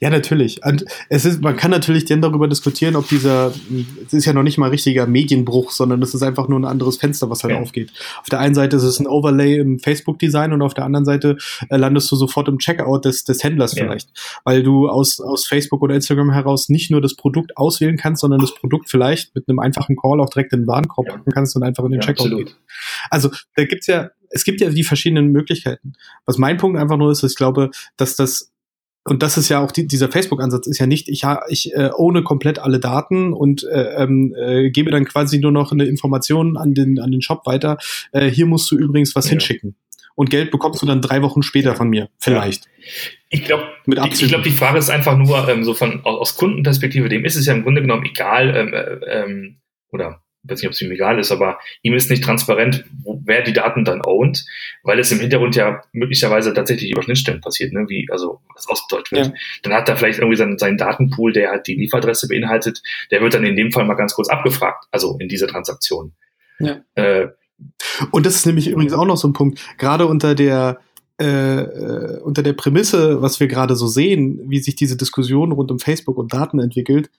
Ja, 0.00 0.10
natürlich. 0.10 0.64
Und 0.64 0.84
es 1.08 1.24
ist, 1.24 1.42
man 1.42 1.56
kann 1.56 1.70
natürlich 1.70 2.04
dann 2.04 2.22
darüber 2.22 2.48
diskutieren, 2.48 2.96
ob 2.96 3.08
dieser, 3.08 3.52
es 4.06 4.12
ist 4.12 4.24
ja 4.24 4.32
noch 4.32 4.42
nicht 4.42 4.58
mal 4.58 4.70
richtiger 4.70 5.06
Medienbruch, 5.06 5.70
sondern 5.70 6.02
es 6.02 6.14
ist 6.14 6.22
einfach 6.22 6.48
nur 6.48 6.58
ein 6.58 6.64
anderes 6.64 6.96
Fenster, 6.96 7.30
was 7.30 7.42
halt 7.44 7.54
ja. 7.54 7.60
aufgeht. 7.60 7.92
Auf 8.20 8.28
der 8.28 8.40
einen 8.40 8.54
Seite 8.54 8.76
ist 8.76 8.82
es 8.82 8.98
ein 9.00 9.06
Overlay 9.06 9.58
im 9.58 9.78
Facebook-Design 9.78 10.52
und 10.52 10.62
auf 10.62 10.74
der 10.74 10.84
anderen 10.84 11.04
Seite 11.04 11.36
äh, 11.68 11.76
landest 11.76 12.10
du 12.10 12.16
sofort 12.16 12.48
im 12.48 12.58
Checkout 12.58 13.04
des, 13.04 13.24
des 13.24 13.42
Händlers 13.42 13.74
ja. 13.74 13.84
vielleicht, 13.84 14.10
weil 14.44 14.62
du 14.62 14.88
aus, 14.88 15.20
aus 15.20 15.46
Facebook 15.46 15.82
oder 15.82 15.94
Instagram 15.94 16.32
heraus 16.32 16.68
nicht 16.68 16.90
nur 16.90 17.00
das 17.00 17.14
Produkt 17.14 17.56
auswählen 17.56 17.96
kannst, 17.96 18.20
sondern 18.22 18.40
das 18.40 18.54
Produkt 18.54 18.90
vielleicht 18.90 19.34
mit 19.34 19.48
einem 19.48 19.58
einfachen 19.58 19.96
Call 19.96 20.20
auch 20.20 20.30
direkt 20.30 20.52
in 20.52 20.62
den 20.62 20.66
Warenkorb 20.66 21.06
ja. 21.08 21.14
packen 21.14 21.30
kannst 21.32 21.56
und 21.56 21.62
einfach 21.62 21.84
in 21.84 21.92
den 21.92 22.00
Checkout 22.00 22.26
absolut. 22.26 22.46
geht. 22.46 22.56
Also 23.10 23.30
da 23.56 23.64
gibt's 23.64 23.86
ja, 23.86 24.10
es 24.30 24.44
gibt 24.44 24.60
ja 24.60 24.70
die 24.70 24.84
verschiedenen 24.84 25.32
Möglichkeiten. 25.32 25.94
Was 26.24 26.38
mein 26.38 26.56
Punkt 26.56 26.78
einfach 26.78 26.96
nur 26.96 27.10
ist, 27.10 27.22
ich 27.22 27.34
glaube, 27.34 27.70
dass 27.96 28.16
das 28.16 28.52
und 29.10 29.24
das 29.24 29.36
ist 29.36 29.48
ja 29.48 29.58
auch 29.58 29.72
die, 29.72 29.88
dieser 29.88 30.08
Facebook-Ansatz 30.08 30.68
ist 30.68 30.78
ja 30.78 30.86
nicht, 30.86 31.08
ich, 31.08 31.24
ich 31.48 31.74
äh, 31.74 31.90
ohne 31.96 32.22
komplett 32.22 32.60
alle 32.60 32.78
Daten 32.78 33.32
und 33.32 33.64
äh, 33.64 34.02
ähm, 34.02 34.32
äh, 34.38 34.70
gebe 34.70 34.92
dann 34.92 35.04
quasi 35.04 35.40
nur 35.40 35.50
noch 35.50 35.72
eine 35.72 35.84
Information 35.86 36.56
an 36.56 36.74
den, 36.74 37.00
an 37.00 37.10
den 37.10 37.20
Shop 37.20 37.44
weiter. 37.44 37.76
Äh, 38.12 38.28
hier 38.28 38.46
musst 38.46 38.70
du 38.70 38.78
übrigens 38.78 39.16
was 39.16 39.24
ja. 39.24 39.30
hinschicken. 39.30 39.74
Und 40.14 40.30
Geld 40.30 40.52
bekommst 40.52 40.80
du 40.80 40.86
dann 40.86 41.02
drei 41.02 41.22
Wochen 41.22 41.42
später 41.42 41.74
von 41.74 41.88
mir, 41.88 42.08
vielleicht. 42.18 42.68
Ich 43.30 43.44
glaube, 43.44 43.64
ich 43.84 44.28
glaube, 44.28 44.44
die 44.44 44.50
Frage 44.50 44.78
ist 44.78 44.90
einfach 44.90 45.16
nur 45.16 45.48
ähm, 45.48 45.64
so 45.64 45.74
von 45.74 46.04
aus 46.04 46.36
Kundenperspektive, 46.36 47.08
dem 47.08 47.24
ist 47.24 47.34
es 47.34 47.46
ja 47.46 47.54
im 47.54 47.64
Grunde 47.64 47.80
genommen 47.80 48.04
egal, 48.04 48.54
ähm, 48.54 48.72
äh, 48.72 49.22
ähm, 49.22 49.56
oder 49.90 50.22
ich 50.42 50.50
weiß 50.50 50.62
nicht, 50.62 50.68
ob 50.68 50.72
es 50.72 50.80
ihm 50.80 50.90
egal 50.90 51.18
ist, 51.18 51.32
aber 51.32 51.58
ihm 51.82 51.94
ist 51.94 52.08
nicht 52.08 52.24
transparent, 52.24 52.84
wo, 53.02 53.20
wer 53.24 53.42
die 53.42 53.52
Daten 53.52 53.84
dann 53.84 54.00
ownt, 54.02 54.44
weil 54.82 54.98
es 54.98 55.12
im 55.12 55.20
Hintergrund 55.20 55.54
ja 55.54 55.82
möglicherweise 55.92 56.54
tatsächlich 56.54 56.90
über 56.90 57.02
Schnittstellen 57.02 57.40
passiert, 57.42 57.72
ne? 57.72 57.84
wie 57.88 58.06
also 58.10 58.40
was 58.54 58.66
ausgedeutet 58.66 59.12
wird. 59.12 59.26
Ja. 59.26 59.32
Dann 59.62 59.74
hat 59.74 59.88
er 59.88 59.96
vielleicht 59.96 60.18
irgendwie 60.18 60.38
seinen, 60.38 60.58
seinen 60.58 60.78
Datenpool, 60.78 61.32
der 61.32 61.50
halt 61.50 61.66
die 61.66 61.74
Lieferadresse 61.74 62.28
beinhaltet, 62.28 62.82
der 63.10 63.20
wird 63.20 63.34
dann 63.34 63.44
in 63.44 63.56
dem 63.56 63.70
Fall 63.70 63.84
mal 63.84 63.94
ganz 63.94 64.14
kurz 64.14 64.28
abgefragt, 64.28 64.86
also 64.90 65.18
in 65.18 65.28
dieser 65.28 65.46
Transaktion. 65.46 66.12
Ja. 66.58 66.80
Äh, 66.94 67.28
Und 68.10 68.24
das 68.24 68.36
ist 68.36 68.46
nämlich 68.46 68.68
übrigens 68.68 68.94
auch 68.94 69.06
noch 69.06 69.18
so 69.18 69.28
ein 69.28 69.34
Punkt, 69.34 69.60
gerade 69.76 70.06
unter 70.06 70.34
der 70.34 70.80
äh, 71.20 71.60
äh 71.60 72.20
unter 72.20 72.42
der 72.42 72.54
Prämisse, 72.54 73.20
was 73.20 73.40
wir 73.40 73.46
gerade 73.46 73.76
so 73.76 73.86
sehen, 73.86 74.40
wie 74.46 74.58
sich 74.60 74.74
diese 74.74 74.96
Diskussion 74.96 75.52
rund 75.52 75.70
um 75.70 75.78
Facebook 75.78 76.16
und 76.16 76.32
Daten 76.32 76.60
entwickelt, 76.60 77.10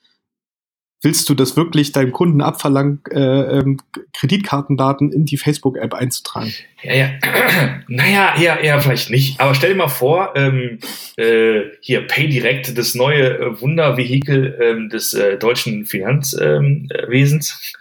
willst 1.01 1.29
du 1.29 1.34
das 1.34 1.58
wirklich 1.58 1.91
deinem 1.91 2.12
Kunden 2.12 2.41
abverlangen, 2.41 3.01
äh, 3.10 3.20
ähm, 3.20 3.77
Kreditkartendaten 4.13 5.12
in 5.12 5.25
die 5.25 5.38
Facebook-App 5.38 5.93
einzutragen? 5.93 6.53
Ja, 6.84 6.93
ja. 6.93 7.10
naja, 7.88 8.36
eher, 8.39 8.60
eher 8.60 8.81
vielleicht 8.81 9.10
nicht. 9.10 9.39
Aber 9.39 9.55
stell 9.55 9.72
dir 9.72 9.77
mal 9.77 9.88
vor, 9.88 10.34
ähm, 10.36 10.79
äh, 11.17 11.62
hier 11.81 12.05
PayDirect, 12.08 12.77
das 12.77 12.96
neue 12.96 13.38
äh, 13.38 13.62
Wundervehikel 13.62 14.58
ähm, 14.62 14.89
des 14.89 15.13
äh, 15.13 15.38
deutschen 15.38 15.86
Finanzwesens. 15.86 17.74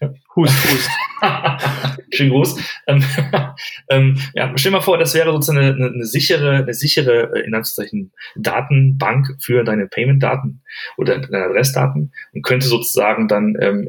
Ähm, 0.00 0.14
Hust, 0.36 0.54
Hust. 0.64 0.90
Schön 2.14 2.30
groß. 2.30 2.58
Ähm, 2.86 3.02
ähm, 3.90 4.18
ja, 4.34 4.52
stell 4.56 4.70
dir 4.70 4.78
mal 4.78 4.82
vor, 4.82 4.98
das 4.98 5.14
wäre 5.14 5.32
sozusagen 5.32 5.58
eine, 5.58 5.74
eine, 5.74 5.86
eine 5.88 6.06
sichere, 6.06 6.56
eine 6.56 6.74
sichere, 6.74 7.32
äh, 7.34 7.40
in 7.40 7.54
Anführungszeichen, 7.54 8.12
Datenbank 8.36 9.36
für 9.40 9.64
deine 9.64 9.86
Payment-Daten 9.86 10.62
oder 10.96 11.18
deine 11.18 11.46
Adressdaten 11.46 12.12
und 12.32 12.42
könnte 12.42 12.66
sozusagen 12.66 13.28
dann 13.28 13.56
ähm, 13.60 13.88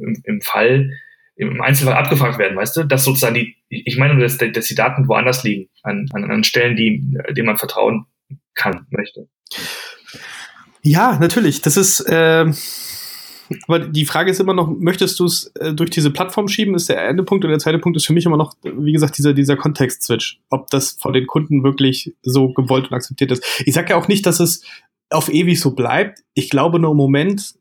im, 0.00 0.22
im 0.24 0.40
Fall 0.40 0.90
im 1.36 1.60
Einzelfall 1.60 1.94
abgefragt 1.94 2.38
werden, 2.38 2.56
weißt 2.56 2.76
du, 2.76 2.84
dass 2.84 3.04
sozusagen 3.04 3.34
die, 3.34 3.56
ich 3.68 3.96
meine 3.96 4.14
nur, 4.14 4.24
dass, 4.24 4.38
dass 4.38 4.66
die 4.66 4.74
Daten 4.74 5.06
woanders 5.06 5.44
liegen, 5.44 5.68
an, 5.84 6.08
an, 6.12 6.28
an 6.30 6.42
Stellen, 6.42 6.74
die, 6.74 7.16
denen 7.30 7.46
man 7.46 7.58
vertrauen 7.58 8.06
kann, 8.54 8.86
möchte. 8.90 9.28
Ja, 10.82 11.16
natürlich. 11.20 11.62
Das 11.62 11.76
ist, 11.76 12.00
äh, 12.00 12.46
aber 13.66 13.80
die 13.80 14.04
Frage 14.04 14.30
ist 14.30 14.40
immer 14.40 14.54
noch, 14.54 14.68
möchtest 14.68 15.18
du 15.20 15.24
es 15.24 15.52
äh, 15.56 15.72
durch 15.72 15.90
diese 15.90 16.10
Plattform 16.10 16.48
schieben, 16.48 16.74
ist 16.74 16.88
der 16.88 17.00
eine 17.00 17.22
Punkt 17.22 17.44
und 17.44 17.50
der 17.50 17.58
zweite 17.58 17.78
Punkt 17.78 17.96
ist 17.96 18.06
für 18.06 18.12
mich 18.12 18.26
immer 18.26 18.36
noch, 18.36 18.54
wie 18.62 18.92
gesagt, 18.92 19.18
dieser, 19.18 19.34
dieser 19.34 19.56
Kontext-Switch. 19.56 20.40
Ob 20.50 20.70
das 20.70 20.92
von 21.00 21.12
den 21.12 21.26
Kunden 21.26 21.64
wirklich 21.64 22.14
so 22.22 22.52
gewollt 22.52 22.88
und 22.88 22.94
akzeptiert 22.94 23.32
ist. 23.32 23.44
Ich 23.64 23.74
sage 23.74 23.90
ja 23.90 23.96
auch 23.96 24.08
nicht, 24.08 24.26
dass 24.26 24.40
es 24.40 24.64
auf 25.10 25.32
ewig 25.32 25.60
so 25.60 25.74
bleibt. 25.74 26.20
Ich 26.34 26.50
glaube 26.50 26.78
nur 26.78 26.90
im 26.90 26.96
Moment 26.96 27.54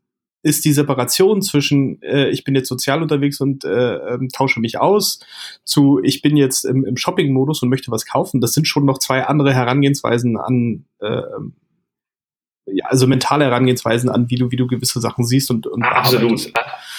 ist 0.44 0.66
die 0.66 0.74
Separation 0.74 1.42
zwischen 1.42 2.02
äh, 2.02 2.30
ich 2.30 2.44
bin 2.44 2.56
jetzt 2.56 2.70
sozial 2.70 3.02
unterwegs 3.02 3.42
und 3.42 3.66
äh, 3.66 3.96
ähm, 3.96 4.30
tausche 4.30 4.60
mich 4.60 4.80
aus 4.80 5.20
zu 5.66 6.00
ich 6.04 6.22
bin 6.22 6.38
jetzt 6.38 6.64
im, 6.64 6.86
im 6.86 6.96
Shopping-Modus 6.96 7.64
und 7.64 7.70
möchte 7.70 7.92
was 7.92 8.06
kaufen. 8.06 8.40
Das 8.40 8.54
sind 8.54 8.68
schon 8.68 8.86
noch 8.86 9.00
zwei 9.00 9.26
andere 9.26 9.54
Herangehensweisen 9.54 10.38
an 10.38 10.86
äh, 11.00 11.22
ja, 12.72 12.86
also 12.86 13.08
mentale 13.08 13.46
Herangehensweisen 13.46 14.10
an, 14.10 14.30
wie 14.30 14.36
du, 14.36 14.52
wie 14.52 14.56
du 14.56 14.68
gewisse 14.68 15.00
Sachen 15.00 15.26
siehst 15.26 15.50
und, 15.52 15.68
und 15.68 15.84
absolut. 15.84 16.54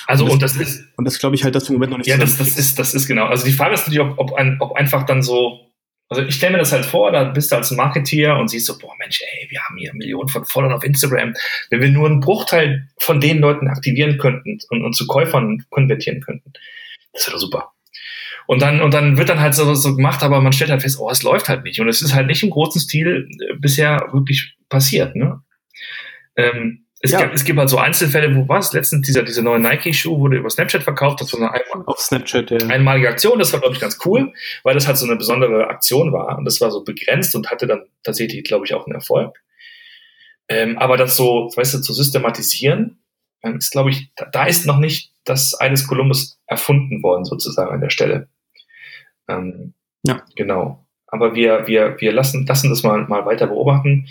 Also 0.06 0.24
und 0.24 0.42
das, 0.42 0.52
und 0.54 0.60
das 0.60 0.68
ist 0.68 0.84
und 0.96 1.04
das 1.04 1.18
glaube 1.18 1.36
ich 1.36 1.44
halt, 1.44 1.54
dass 1.54 1.68
im 1.68 1.74
Moment 1.74 1.90
noch 1.90 1.98
nicht. 1.98 2.06
Ja, 2.06 2.16
das, 2.16 2.38
das 2.38 2.58
ist 2.58 2.78
das 2.78 2.94
ist 2.94 3.06
genau. 3.06 3.26
Also 3.26 3.44
die 3.44 3.52
Frage 3.52 3.74
ist 3.74 3.86
natürlich, 3.86 4.00
ob, 4.00 4.18
ob, 4.18 4.34
ein, 4.34 4.56
ob 4.60 4.76
einfach 4.76 5.04
dann 5.04 5.22
so. 5.22 5.60
Also 6.10 6.22
ich 6.22 6.36
stelle 6.36 6.52
mir 6.52 6.58
das 6.58 6.72
halt 6.72 6.86
vor, 6.86 7.12
da 7.12 7.24
bist 7.24 7.52
du 7.52 7.56
als 7.56 7.70
Marketeer 7.70 8.38
und 8.38 8.48
siehst 8.48 8.64
so, 8.64 8.78
boah 8.78 8.94
Mensch, 8.98 9.20
ey, 9.20 9.50
wir 9.50 9.60
haben 9.60 9.76
hier 9.76 9.92
Millionen 9.92 10.30
von 10.30 10.46
Followern 10.46 10.74
auf 10.74 10.82
Instagram. 10.82 11.34
Wenn 11.68 11.82
wir 11.82 11.90
nur 11.90 12.06
einen 12.06 12.20
Bruchteil 12.20 12.88
von 12.96 13.20
den 13.20 13.40
Leuten 13.40 13.68
aktivieren 13.68 14.16
könnten 14.16 14.58
und, 14.70 14.82
und 14.82 14.94
zu 14.94 15.06
Käufern 15.06 15.66
konvertieren 15.68 16.22
könnten, 16.22 16.54
das 17.12 17.26
wäre 17.26 17.34
doch 17.34 17.40
super. 17.40 17.72
Und 18.46 18.62
dann, 18.62 18.80
und 18.80 18.94
dann 18.94 19.18
wird 19.18 19.28
dann 19.28 19.40
halt 19.40 19.54
so, 19.54 19.74
so 19.74 19.94
gemacht, 19.94 20.22
aber 20.22 20.40
man 20.40 20.54
stellt 20.54 20.70
halt 20.70 20.80
fest, 20.80 20.98
oh, 20.98 21.10
es 21.10 21.22
läuft 21.22 21.50
halt 21.50 21.64
nicht. 21.64 21.80
Und 21.80 21.88
es 21.88 22.00
ist 22.00 22.14
halt 22.14 22.28
nicht 22.28 22.42
im 22.42 22.48
großen 22.48 22.80
Stil 22.80 23.28
äh, 23.30 23.54
bisher 23.58 24.08
wirklich 24.12 24.56
passiert. 24.70 25.14
Ne? 25.14 25.42
Ähm, 26.38 26.86
es, 27.00 27.10
ja. 27.10 27.22
gibt, 27.22 27.34
es 27.34 27.44
gibt 27.44 27.58
halt 27.58 27.68
so 27.68 27.78
Einzelfälle, 27.78 28.34
wo 28.34 28.48
was? 28.48 28.72
Letztens 28.72 29.06
dieser, 29.06 29.22
dieser 29.22 29.42
neue 29.42 29.60
Nike-Schuh 29.60 30.18
wurde 30.18 30.38
über 30.38 30.48
Snapchat 30.48 30.82
verkauft. 30.82 31.20
Das 31.20 31.32
war 31.32 31.40
eine 31.40 31.52
einmal, 31.52 31.86
Auf 31.86 31.98
Snapchat, 31.98 32.50
ja. 32.50 32.58
einmalige 32.68 33.08
Aktion. 33.08 33.38
Das 33.38 33.52
war, 33.52 33.60
glaube 33.60 33.74
ich, 33.74 33.80
ganz 33.80 33.98
cool, 34.04 34.32
weil 34.62 34.74
das 34.74 34.86
halt 34.86 34.96
so 34.96 35.06
eine 35.06 35.16
besondere 35.16 35.68
Aktion 35.68 36.12
war. 36.12 36.38
Und 36.38 36.44
das 36.44 36.60
war 36.60 36.70
so 36.70 36.82
begrenzt 36.82 37.34
und 37.34 37.50
hatte 37.50 37.66
dann 37.66 37.82
tatsächlich, 38.02 38.42
glaube 38.44 38.66
ich, 38.66 38.74
auch 38.74 38.86
einen 38.86 38.94
Erfolg. 38.94 39.36
Ähm, 40.48 40.78
aber 40.78 40.96
das 40.96 41.16
so, 41.16 41.52
weißt 41.54 41.74
du, 41.74 41.80
zu 41.80 41.92
systematisieren, 41.92 42.98
ähm, 43.42 43.58
ist, 43.58 43.70
glaube 43.70 43.90
ich, 43.90 44.12
da, 44.16 44.24
da, 44.24 44.46
ist 44.46 44.66
noch 44.66 44.78
nicht 44.78 45.12
das 45.24 45.54
eines 45.54 45.86
Kolumbus 45.86 46.40
erfunden 46.46 47.02
worden, 47.02 47.24
sozusagen 47.24 47.70
an 47.70 47.80
der 47.80 47.90
Stelle. 47.90 48.28
Ähm, 49.28 49.74
ja. 50.04 50.22
Genau. 50.36 50.86
Aber 51.06 51.34
wir, 51.34 51.66
wir, 51.66 52.00
wir 52.00 52.12
lassen, 52.12 52.46
lassen 52.46 52.70
das 52.70 52.82
mal, 52.82 53.06
mal 53.06 53.26
weiter 53.26 53.46
beobachten. 53.46 54.08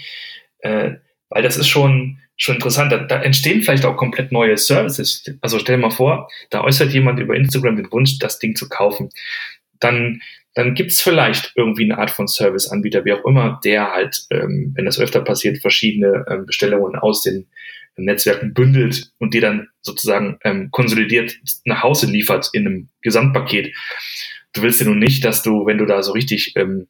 Äh, 0.59 0.95
weil 1.29 1.43
das 1.43 1.57
ist 1.57 1.67
schon, 1.67 2.19
schon 2.35 2.55
interessant. 2.55 2.91
Da, 2.91 2.97
da 2.97 3.21
entstehen 3.21 3.61
vielleicht 3.61 3.85
auch 3.85 3.97
komplett 3.97 4.31
neue 4.31 4.57
Services. 4.57 5.23
Also 5.41 5.59
stell 5.59 5.77
dir 5.77 5.81
mal 5.81 5.91
vor, 5.91 6.29
da 6.49 6.63
äußert 6.63 6.93
jemand 6.93 7.19
über 7.19 7.35
Instagram 7.35 7.75
den 7.75 7.91
Wunsch, 7.91 8.19
das 8.19 8.39
Ding 8.39 8.55
zu 8.55 8.69
kaufen. 8.69 9.09
Dann, 9.79 10.21
dann 10.53 10.73
gibt's 10.73 11.01
vielleicht 11.01 11.53
irgendwie 11.55 11.83
eine 11.83 11.97
Art 11.97 12.11
von 12.11 12.27
Serviceanbieter, 12.27 13.05
wie 13.05 13.13
auch 13.13 13.25
immer, 13.25 13.59
der 13.63 13.91
halt, 13.91 14.25
ähm, 14.31 14.73
wenn 14.75 14.85
das 14.85 14.99
öfter 14.99 15.21
passiert, 15.21 15.59
verschiedene 15.59 16.25
ähm, 16.29 16.45
Bestellungen 16.45 16.95
aus 16.95 17.21
den 17.21 17.47
Netzwerken 17.97 18.53
bündelt 18.53 19.11
und 19.17 19.33
die 19.33 19.39
dann 19.39 19.69
sozusagen 19.81 20.37
ähm, 20.43 20.69
konsolidiert 20.71 21.37
nach 21.65 21.83
Hause 21.83 22.05
liefert 22.05 22.49
in 22.53 22.67
einem 22.67 22.89
Gesamtpaket. 23.01 23.75
Du 24.53 24.61
willst 24.61 24.79
ja 24.79 24.87
nun 24.87 24.99
nicht, 24.99 25.25
dass 25.25 25.41
du, 25.41 25.65
wenn 25.65 25.79
du 25.79 25.85
da 25.85 26.03
so 26.03 26.11
richtig 26.11 26.53
ähm, 26.55 26.87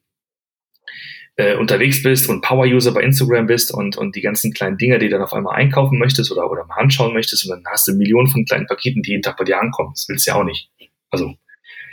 äh, 1.37 1.55
unterwegs 1.55 2.03
bist 2.03 2.29
und 2.29 2.41
Power-User 2.41 2.91
bei 2.91 3.03
Instagram 3.03 3.45
bist 3.45 3.71
und, 3.73 3.95
und 3.95 4.15
die 4.15 4.21
ganzen 4.21 4.53
kleinen 4.53 4.77
Dinge, 4.77 4.97
die 4.97 5.07
dann 5.07 5.21
auf 5.21 5.33
einmal 5.33 5.55
einkaufen 5.55 5.99
möchtest 5.99 6.31
oder, 6.31 6.49
oder 6.51 6.65
mal 6.65 6.75
anschauen 6.75 7.13
möchtest 7.13 7.45
und 7.45 7.51
dann 7.51 7.71
hast 7.71 7.87
du 7.87 7.93
Millionen 7.93 8.27
von 8.27 8.43
kleinen 8.43 8.65
Paketen, 8.65 9.03
die 9.03 9.11
jeden 9.11 9.21
Tag 9.21 9.37
bei 9.37 9.43
dir 9.43 9.59
ankommen. 9.59 9.91
Das 9.93 10.07
willst 10.09 10.25
du 10.25 10.31
ja 10.31 10.37
auch 10.37 10.43
nicht. 10.43 10.69
Also 11.09 11.35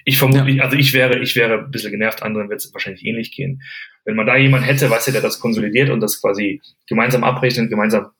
ich 0.06 0.18
vermute, 0.18 0.50
ja. 0.50 0.64
also 0.64 0.76
ich 0.76 0.92
wäre, 0.92 1.18
ich 1.18 1.36
wäre 1.36 1.58
ein 1.58 1.70
bisschen 1.70 1.90
genervt, 1.90 2.22
anderen 2.22 2.48
wird 2.48 2.60
es 2.60 2.72
wahrscheinlich 2.72 3.04
ähnlich 3.04 3.32
gehen. 3.32 3.62
Wenn 4.04 4.16
man 4.16 4.26
da 4.26 4.36
jemanden 4.36 4.66
hätte, 4.66 4.90
weißt 4.90 5.08
du, 5.08 5.12
der 5.12 5.22
das 5.22 5.40
konsolidiert 5.40 5.90
und 5.90 6.00
das 6.00 6.20
quasi 6.20 6.60
gemeinsam 6.86 7.22
abrechnet, 7.24 7.70
gemeinsam 7.70 8.10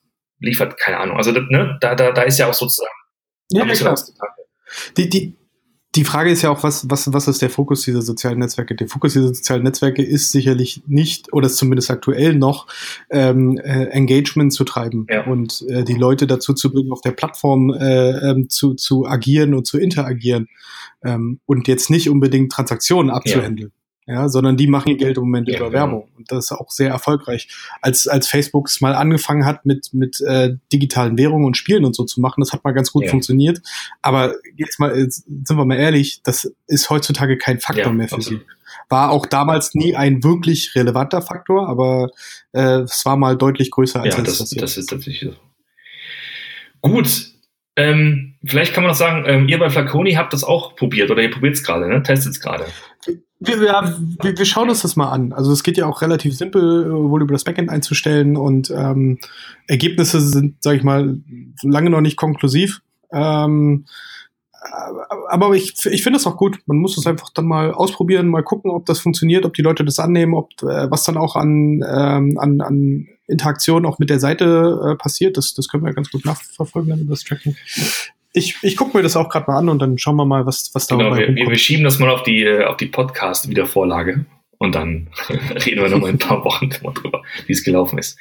liefert, 0.41 0.79
keine 0.79 0.99
Ahnung. 0.99 1.17
Also 1.17 1.33
ne, 1.33 1.79
da, 1.81 1.95
da, 1.95 2.13
da 2.13 2.23
ist 2.23 2.39
ja 2.39 2.49
auch 2.49 2.55
sozusagen. 2.55 2.95
Ja, 3.51 3.65
ja 3.65 3.75
klar. 3.75 3.99
Die, 4.97 5.09
die, 5.09 5.37
die 5.95 6.05
Frage 6.05 6.31
ist 6.31 6.43
ja 6.43 6.51
auch, 6.51 6.63
was, 6.63 6.89
was, 6.91 7.13
was 7.13 7.29
ist 7.29 7.43
der 7.43 7.51
Fokus 7.51 7.83
dieser 7.83 8.03
sozialen 8.03 8.39
Netzwerke? 8.39 8.75
Der 8.75 8.89
Fokus 8.89 9.13
dieser 9.13 9.29
sozialen 9.29 9.63
Netzwerke 9.63 10.03
ist 10.03 10.33
sicherlich 10.33 10.83
nicht, 10.87 11.33
oder 11.33 11.47
ist 11.47 11.57
zumindest 11.57 11.91
aktuell 11.91 12.35
noch, 12.35 12.67
ähm, 13.11 13.59
äh, 13.59 13.85
Engagement 13.87 14.53
zu 14.53 14.65
treiben 14.65 15.07
ja. 15.09 15.25
und 15.25 15.65
äh, 15.69 15.85
die 15.85 15.95
Leute 15.95 16.27
dazu 16.27 16.53
zu 16.53 16.73
bringen, 16.73 16.93
auf 16.93 17.01
der 17.01 17.13
Plattform 17.13 17.71
äh, 17.71 18.31
ähm, 18.31 18.49
zu, 18.49 18.75
zu 18.75 19.07
agieren 19.07 19.55
und 19.55 19.67
zu 19.67 19.79
interagieren 19.79 20.49
ähm, 21.05 21.41
und 21.47 21.69
jetzt 21.69 21.91
nicht 21.91 22.11
unbedingt 22.11 22.51
Transaktionen 22.51 23.11
abzuhandeln. 23.11 23.69
Ja 23.69 23.84
ja, 24.07 24.29
sondern 24.29 24.57
die 24.57 24.67
machen 24.67 24.91
ihr 24.91 24.97
Geld 24.97 25.17
im 25.17 25.25
Moment 25.25 25.49
ja, 25.49 25.57
über 25.57 25.71
genau. 25.71 25.79
Werbung 25.79 26.09
und 26.17 26.31
das 26.31 26.47
ist 26.47 26.53
auch 26.53 26.71
sehr 26.71 26.91
erfolgreich. 26.91 27.49
Als 27.81 28.07
als 28.07 28.29
Facebook 28.29 28.69
es 28.69 28.81
mal 28.81 28.95
angefangen 28.95 29.47
hat 29.47 29.65
mit 29.65 29.95
mit 29.95 30.21
äh, 30.21 30.57
digitalen 30.73 31.17
Währungen 31.17 31.47
und 31.47 31.57
Spielen 31.57 31.85
und 31.85 31.97
so 31.97 32.05
zu 32.05 32.21
machen, 32.21 32.41
das 32.41 32.53
hat 32.53 32.65
mal 32.65 32.73
ganz 32.73 32.93
gut 32.93 33.05
ja. 33.05 33.11
funktioniert. 33.11 33.63
Aber 34.03 34.35
jetzt 34.57 34.79
mal 34.79 34.97
jetzt 34.99 35.25
sind 35.25 35.57
wir 35.57 35.65
mal 35.65 35.79
ehrlich, 35.79 36.21
das 36.23 36.53
ist 36.67 36.91
heutzutage 36.91 37.39
kein 37.39 37.61
Faktor 37.61 37.87
ja, 37.87 37.93
mehr 37.93 38.09
für 38.09 38.21
sie. 38.21 38.41
War 38.91 39.11
auch 39.11 39.25
damals 39.25 39.75
nie 39.75 39.97
ein 39.97 40.23
wirklich 40.23 40.75
relevanter 40.75 41.23
Faktor, 41.23 41.69
aber 41.69 42.11
äh, 42.53 42.81
es 42.81 43.07
war 43.07 43.17
mal 43.17 43.37
deutlich 43.37 43.71
größer 43.71 44.03
als 44.03 44.17
ja, 44.17 44.23
das, 44.23 44.39
das, 44.39 44.51
das 44.51 44.77
ist 44.77 44.91
tatsächlich 44.91 45.31
so. 45.31 45.37
Gut, 46.83 47.33
ähm, 47.77 48.35
vielleicht 48.45 48.75
kann 48.75 48.85
man 48.85 48.91
noch 48.91 48.97
sagen, 48.97 49.25
ähm, 49.27 49.49
ihr 49.49 49.59
bei 49.59 49.71
Flaconi 49.71 50.13
habt 50.13 50.33
das 50.33 50.45
auch 50.45 50.77
probiert 50.77 51.11
oder 51.11 51.23
ihr 51.23 51.31
probiert 51.31 51.55
es 51.55 51.65
gerade, 51.65 51.89
ne? 51.89 52.03
testet 52.03 52.33
es 52.33 52.41
gerade. 52.41 52.67
Wir, 53.41 53.61
wir, 53.61 54.39
wir, 54.39 54.45
schauen 54.47 54.71
uns 54.71 54.83
das 54.83 54.97
mal 54.97 55.11
an. 55.11 55.33
Also 55.33 55.53
es 55.53 55.63
geht 55.63 55.77
ja 55.77 55.87
auch 55.87 56.01
relativ 56.01 56.37
simpel, 56.37 56.91
wohl 56.91 57.23
über 57.23 57.33
das 57.33 57.45
Backend 57.45 57.69
einzustellen 57.69 58.37
und 58.37 58.71
ähm, 58.71 59.19
Ergebnisse 59.67 60.21
sind, 60.21 60.63
sage 60.63 60.79
ich 60.79 60.83
mal, 60.83 61.19
lange 61.63 61.91
noch 61.91 62.01
nicht 62.01 62.17
konklusiv. 62.17 62.81
Ähm, 63.13 63.85
aber 65.29 65.55
ich, 65.55 65.75
ich 65.87 66.03
finde 66.03 66.19
es 66.19 66.27
auch 66.27 66.37
gut. 66.37 66.61
Man 66.67 66.79
muss 66.79 66.97
es 66.97 67.07
einfach 67.07 67.31
dann 67.31 67.47
mal 67.47 67.73
ausprobieren, 67.73 68.29
mal 68.29 68.43
gucken, 68.43 68.71
ob 68.71 68.87
das 68.87 68.99
funktioniert, 68.99 69.45
ob 69.45 69.55
die 69.55 69.63
Leute 69.63 69.85
das 69.85 69.99
annehmen, 69.99 70.35
ob 70.35 70.51
äh, 70.63 70.91
was 70.91 71.05
dann 71.05 71.17
auch 71.17 71.37
an, 71.37 71.85
ähm, 71.87 72.39
an, 72.39 72.61
an 72.61 73.09
Interaktion 73.27 73.87
auch 73.87 73.99
mit 73.99 74.11
der 74.11 74.21
Seite 74.21 74.93
äh, 74.93 74.97
passiert. 74.97 75.37
Das, 75.37 75.55
das 75.55 75.69
können 75.69 75.85
wir 75.85 75.93
ganz 75.93 76.11
gut 76.11 76.25
nachverfolgen 76.25 76.91
dann 76.91 77.01
über 77.01 77.13
das 77.13 77.25
Tracking. 77.25 77.57
Ich, 78.37 78.57
ich 78.63 78.77
gucke 78.77 78.97
mir 78.97 79.05
das 79.05 79.17
auch 79.17 79.29
gerade 79.29 79.49
mal 79.49 79.59
an 79.59 79.69
und 79.69 79.79
dann 79.79 79.97
schauen 79.97 80.17
wir 80.17 80.25
mal, 80.25 80.45
was, 80.45 80.75
was 80.75 80.89
da 80.89 80.97
genau, 80.97 81.17
wir, 81.17 81.29
wir, 81.29 81.57
schieben 81.57 81.85
das 81.85 82.01
mal 82.01 82.11
auf 82.11 82.25
die, 82.25 82.43
äh, 82.43 82.65
auf 82.65 82.77
die 82.77 82.87
Podcast-Wiedervorlage 82.87 84.27
und 84.59 84.75
dann 84.75 85.09
reden 85.65 85.83
wir 85.83 85.89
nochmal 85.89 86.11
in 86.11 86.17
ein 86.17 86.19
paar 86.19 86.45
Wochen 86.45 86.69
drüber, 86.71 87.23
wie 87.47 87.53
es 87.53 87.63
gelaufen 87.63 87.97
ist. 87.99 88.19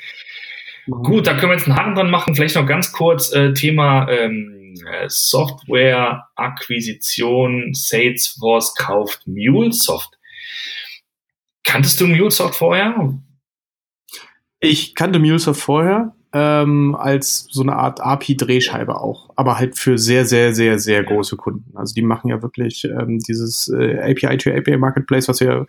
Mhm. 0.85 1.01
Gut, 1.01 1.25
da 1.25 1.33
können 1.33 1.49
wir 1.51 1.57
jetzt 1.57 1.67
einen 1.67 1.77
Haken 1.77 1.95
dran 1.95 2.11
machen. 2.11 2.35
Vielleicht 2.35 2.53
noch 2.55 2.67
ganz 2.67 2.91
kurz 2.91 3.33
äh, 3.33 3.53
Thema 3.53 4.07
ähm, 4.07 4.75
äh, 4.85 5.07
Software-Akquisition. 5.07 7.73
Salesforce 7.73 8.75
kauft 8.75 9.25
MuleSoft. 9.25 10.11
Kanntest 11.63 11.99
du 11.99 12.05
MuleSoft 12.05 12.53
vorher? 12.53 13.17
Ich 14.59 14.93
kannte 14.93 15.17
MuleSoft 15.17 15.59
vorher 15.59 16.13
ähm, 16.33 16.95
als 16.95 17.47
so 17.51 17.61
eine 17.61 17.75
Art 17.75 18.01
API-Drehscheibe 18.01 18.99
auch, 18.99 19.29
aber 19.35 19.59
halt 19.59 19.77
für 19.77 19.97
sehr, 19.97 20.25
sehr, 20.25 20.53
sehr, 20.55 20.79
sehr 20.79 21.03
große 21.03 21.37
Kunden. 21.37 21.75
Also 21.75 21.93
die 21.93 22.01
machen 22.01 22.29
ja 22.29 22.41
wirklich 22.41 22.85
ähm, 22.85 23.19
dieses 23.19 23.67
äh, 23.67 23.99
API-to-API-Marketplace, 23.99 25.27
was 25.27 25.39
wir 25.39 25.67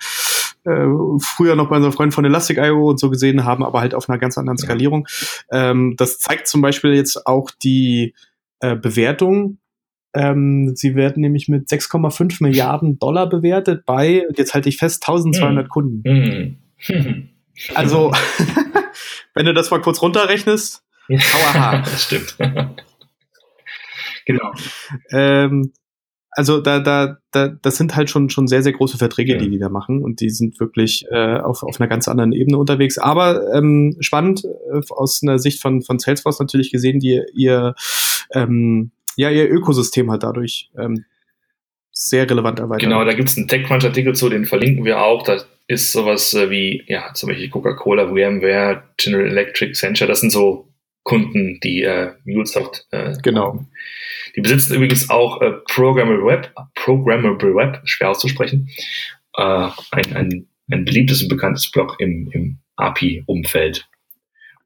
äh, 0.64 0.86
früher 1.20 1.54
noch 1.54 1.68
bei 1.68 1.76
unserem 1.76 1.92
Freund 1.92 2.14
von 2.14 2.24
Elastic.io 2.24 2.88
und 2.88 2.98
so 2.98 3.10
gesehen 3.10 3.44
haben, 3.44 3.62
aber 3.62 3.80
halt 3.80 3.94
auf 3.94 4.08
einer 4.08 4.18
ganz 4.18 4.38
anderen 4.38 4.56
Skalierung. 4.56 5.06
Ähm, 5.52 5.94
das 5.98 6.18
zeigt 6.18 6.48
zum 6.48 6.62
Beispiel 6.62 6.94
jetzt 6.94 7.26
auch 7.26 7.50
die 7.50 8.14
äh, 8.60 8.74
Bewertung 8.74 9.58
ähm, 10.14 10.76
sie 10.76 10.94
werden 10.94 11.20
nämlich 11.20 11.48
mit 11.48 11.68
6,5 11.68 12.40
Milliarden 12.40 12.98
Dollar 13.00 13.28
bewertet 13.28 13.84
bei, 13.84 14.24
jetzt 14.36 14.54
halte 14.54 14.68
ich 14.68 14.76
fest, 14.76 15.02
1200 15.02 15.64
hm. 15.64 15.68
Kunden. 15.68 16.58
Hm. 16.78 17.28
Also, 17.74 18.12
wenn 19.34 19.46
du 19.46 19.54
das 19.54 19.70
mal 19.70 19.80
kurz 19.80 20.02
runterrechnest, 20.02 20.82
hauaha. 21.10 21.78
das 21.84 22.04
stimmt. 22.04 22.36
genau. 24.26 24.52
Ähm, 25.10 25.72
also 26.36 26.60
da, 26.60 26.80
da, 26.80 27.18
da, 27.30 27.48
das 27.48 27.76
sind 27.76 27.94
halt 27.94 28.10
schon, 28.10 28.28
schon 28.28 28.48
sehr, 28.48 28.62
sehr 28.62 28.72
große 28.72 28.98
Verträge, 28.98 29.34
ja. 29.34 29.38
die 29.38 29.50
die 29.50 29.58
da 29.58 29.68
machen 29.68 30.02
und 30.02 30.20
die 30.20 30.30
sind 30.30 30.58
wirklich 30.58 31.06
äh, 31.10 31.38
auf, 31.38 31.62
auf 31.62 31.80
einer 31.80 31.88
ganz 31.88 32.08
anderen 32.08 32.32
Ebene 32.32 32.58
unterwegs. 32.58 32.98
Aber 32.98 33.54
ähm, 33.54 33.96
spannend 34.00 34.44
äh, 34.44 34.80
aus 34.90 35.22
einer 35.22 35.38
Sicht 35.38 35.62
von, 35.62 35.82
von 35.82 36.00
Salesforce 36.00 36.40
natürlich 36.40 36.72
gesehen, 36.72 36.98
die 36.98 37.22
ihr, 37.34 37.74
ähm, 38.32 38.90
ja, 39.16 39.30
ihr 39.30 39.48
Ökosystem 39.48 40.10
hat 40.10 40.24
dadurch 40.24 40.70
ähm, 40.76 41.04
sehr 41.94 42.28
relevant 42.28 42.58
erweitert. 42.58 42.82
Genau, 42.82 43.04
da 43.04 43.14
gibt 43.14 43.28
es 43.28 43.36
einen 43.36 43.48
TechCrunch-Artikel 43.48 44.14
zu, 44.14 44.28
den 44.28 44.44
verlinken 44.44 44.84
wir 44.84 45.02
auch. 45.02 45.22
Da 45.22 45.40
ist 45.68 45.92
sowas 45.92 46.34
äh, 46.34 46.50
wie, 46.50 46.82
ja, 46.86 47.14
zum 47.14 47.28
Beispiel 47.28 47.48
Coca-Cola, 47.48 48.08
VMware, 48.08 48.82
General 48.96 49.26
Electric, 49.26 49.70
Accenture, 49.70 50.08
das 50.08 50.20
sind 50.20 50.30
so 50.30 50.68
Kunden, 51.04 51.60
die 51.62 51.82
äh, 51.82 52.12
MuleSoft 52.24 52.86
äh, 52.90 53.14
genau. 53.22 53.64
Die 54.34 54.40
besitzen 54.40 54.74
übrigens 54.74 55.10
auch 55.10 55.40
äh, 55.40 55.52
Programmable 55.68 56.26
Web, 56.26 56.52
Programmable 56.74 57.54
Web, 57.54 57.80
schwer 57.84 58.10
auszusprechen, 58.10 58.68
äh, 59.36 59.68
ein, 59.92 60.16
ein, 60.16 60.48
ein 60.70 60.84
beliebtes 60.84 61.22
und 61.22 61.28
bekanntes 61.28 61.70
Blog 61.70 61.96
im, 62.00 62.30
im 62.32 62.58
API-Umfeld. 62.76 63.86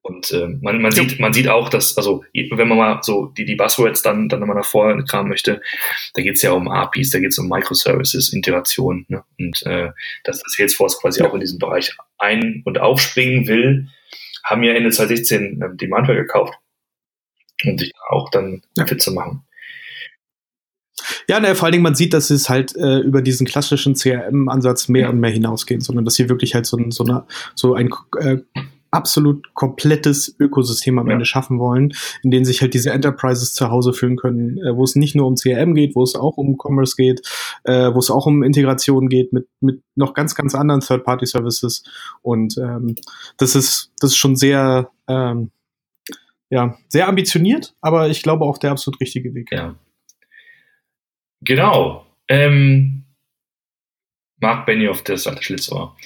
Und 0.08 0.30
äh, 0.30 0.48
man, 0.62 0.80
man, 0.80 0.90
sieht, 0.90 1.20
man 1.20 1.34
sieht 1.34 1.48
auch, 1.48 1.68
dass, 1.68 1.96
also 1.98 2.24
wenn 2.32 2.68
man 2.68 2.78
mal 2.78 3.00
so 3.02 3.26
die, 3.26 3.44
die 3.44 3.56
Buzzwords 3.56 4.02
dann, 4.02 4.30
dann 4.30 4.40
nochmal 4.40 4.56
nach 4.56 4.64
vorne 4.64 5.04
kramen 5.04 5.28
möchte, 5.28 5.60
da 6.14 6.22
geht 6.22 6.36
es 6.36 6.42
ja 6.42 6.52
um 6.52 6.66
APIs, 6.66 7.10
da 7.10 7.18
geht 7.18 7.32
es 7.32 7.38
um 7.38 7.48
Microservices, 7.48 8.32
Integration. 8.32 9.04
Ne? 9.08 9.22
Und 9.38 9.62
äh, 9.66 9.90
dass 10.24 10.42
das 10.42 10.54
Salesforce 10.54 10.98
quasi 10.98 11.22
auch 11.22 11.34
in 11.34 11.40
diesen 11.40 11.58
Bereich 11.58 11.94
ein- 12.16 12.62
und 12.64 12.78
aufspringen 12.80 13.46
will, 13.46 13.88
haben 14.44 14.62
ja 14.62 14.72
Ende 14.72 14.90
2016 14.90 15.60
äh, 15.60 15.76
Demandware 15.76 16.16
gekauft, 16.16 16.54
um 17.66 17.76
sich 17.76 17.92
auch 18.08 18.30
dann 18.30 18.62
ja. 18.78 18.86
fit 18.86 19.02
zu 19.02 19.12
machen. 19.12 19.42
Ja, 21.28 21.38
ne, 21.40 21.54
vor 21.54 21.66
allen 21.66 21.72
Dingen, 21.72 21.82
man 21.82 21.94
sieht, 21.94 22.14
dass 22.14 22.30
es 22.30 22.48
halt 22.48 22.74
äh, 22.76 23.00
über 23.00 23.20
diesen 23.20 23.46
klassischen 23.46 23.94
CRM-Ansatz 23.94 24.88
mehr 24.88 25.02
ja. 25.02 25.08
und 25.10 25.20
mehr 25.20 25.30
hinausgeht, 25.30 25.82
sondern 25.82 26.06
dass 26.06 26.14
sie 26.14 26.30
wirklich 26.30 26.54
halt 26.54 26.64
so, 26.64 26.78
so, 26.88 27.04
eine, 27.04 27.24
so 27.54 27.74
ein 27.74 27.90
äh, 28.18 28.38
absolut 28.90 29.54
komplettes 29.54 30.34
Ökosystem 30.38 30.98
am 30.98 31.08
ja. 31.08 31.14
Ende 31.14 31.24
schaffen 31.24 31.58
wollen, 31.58 31.92
in 32.22 32.30
denen 32.30 32.44
sich 32.44 32.60
halt 32.60 32.74
diese 32.74 32.90
Enterprises 32.90 33.52
zu 33.54 33.70
Hause 33.70 33.92
fühlen 33.92 34.16
können, 34.16 34.58
äh, 34.58 34.76
wo 34.76 34.84
es 34.84 34.96
nicht 34.96 35.14
nur 35.14 35.26
um 35.26 35.36
CRM 35.36 35.74
geht, 35.74 35.94
wo 35.94 36.02
es 36.02 36.14
auch 36.14 36.36
um 36.36 36.56
Commerce 36.58 36.96
geht, 36.96 37.20
äh, 37.64 37.92
wo 37.92 37.98
es 37.98 38.10
auch 38.10 38.26
um 38.26 38.42
Integration 38.42 39.08
geht 39.08 39.32
mit, 39.32 39.48
mit 39.60 39.82
noch 39.94 40.14
ganz, 40.14 40.34
ganz 40.34 40.54
anderen 40.54 40.80
Third-Party-Services. 40.80 41.84
Und 42.22 42.56
ähm, 42.58 42.96
das 43.36 43.54
ist, 43.54 43.92
das 44.00 44.10
ist 44.10 44.16
schon 44.16 44.36
sehr, 44.36 44.90
ähm, 45.06 45.50
ja, 46.50 46.78
sehr 46.88 47.08
ambitioniert, 47.08 47.74
aber 47.80 48.08
ich 48.08 48.22
glaube 48.22 48.44
auch 48.44 48.58
der 48.58 48.70
absolut 48.70 49.00
richtige 49.00 49.34
Weg. 49.34 49.52
Ja. 49.52 49.74
Genau. 51.42 52.06
Ähm, 52.28 53.04
Mark 54.40 54.66
Benioff, 54.66 55.02
der 55.02 55.18
alte 55.26 55.42
Schlitzohr. 55.42 55.96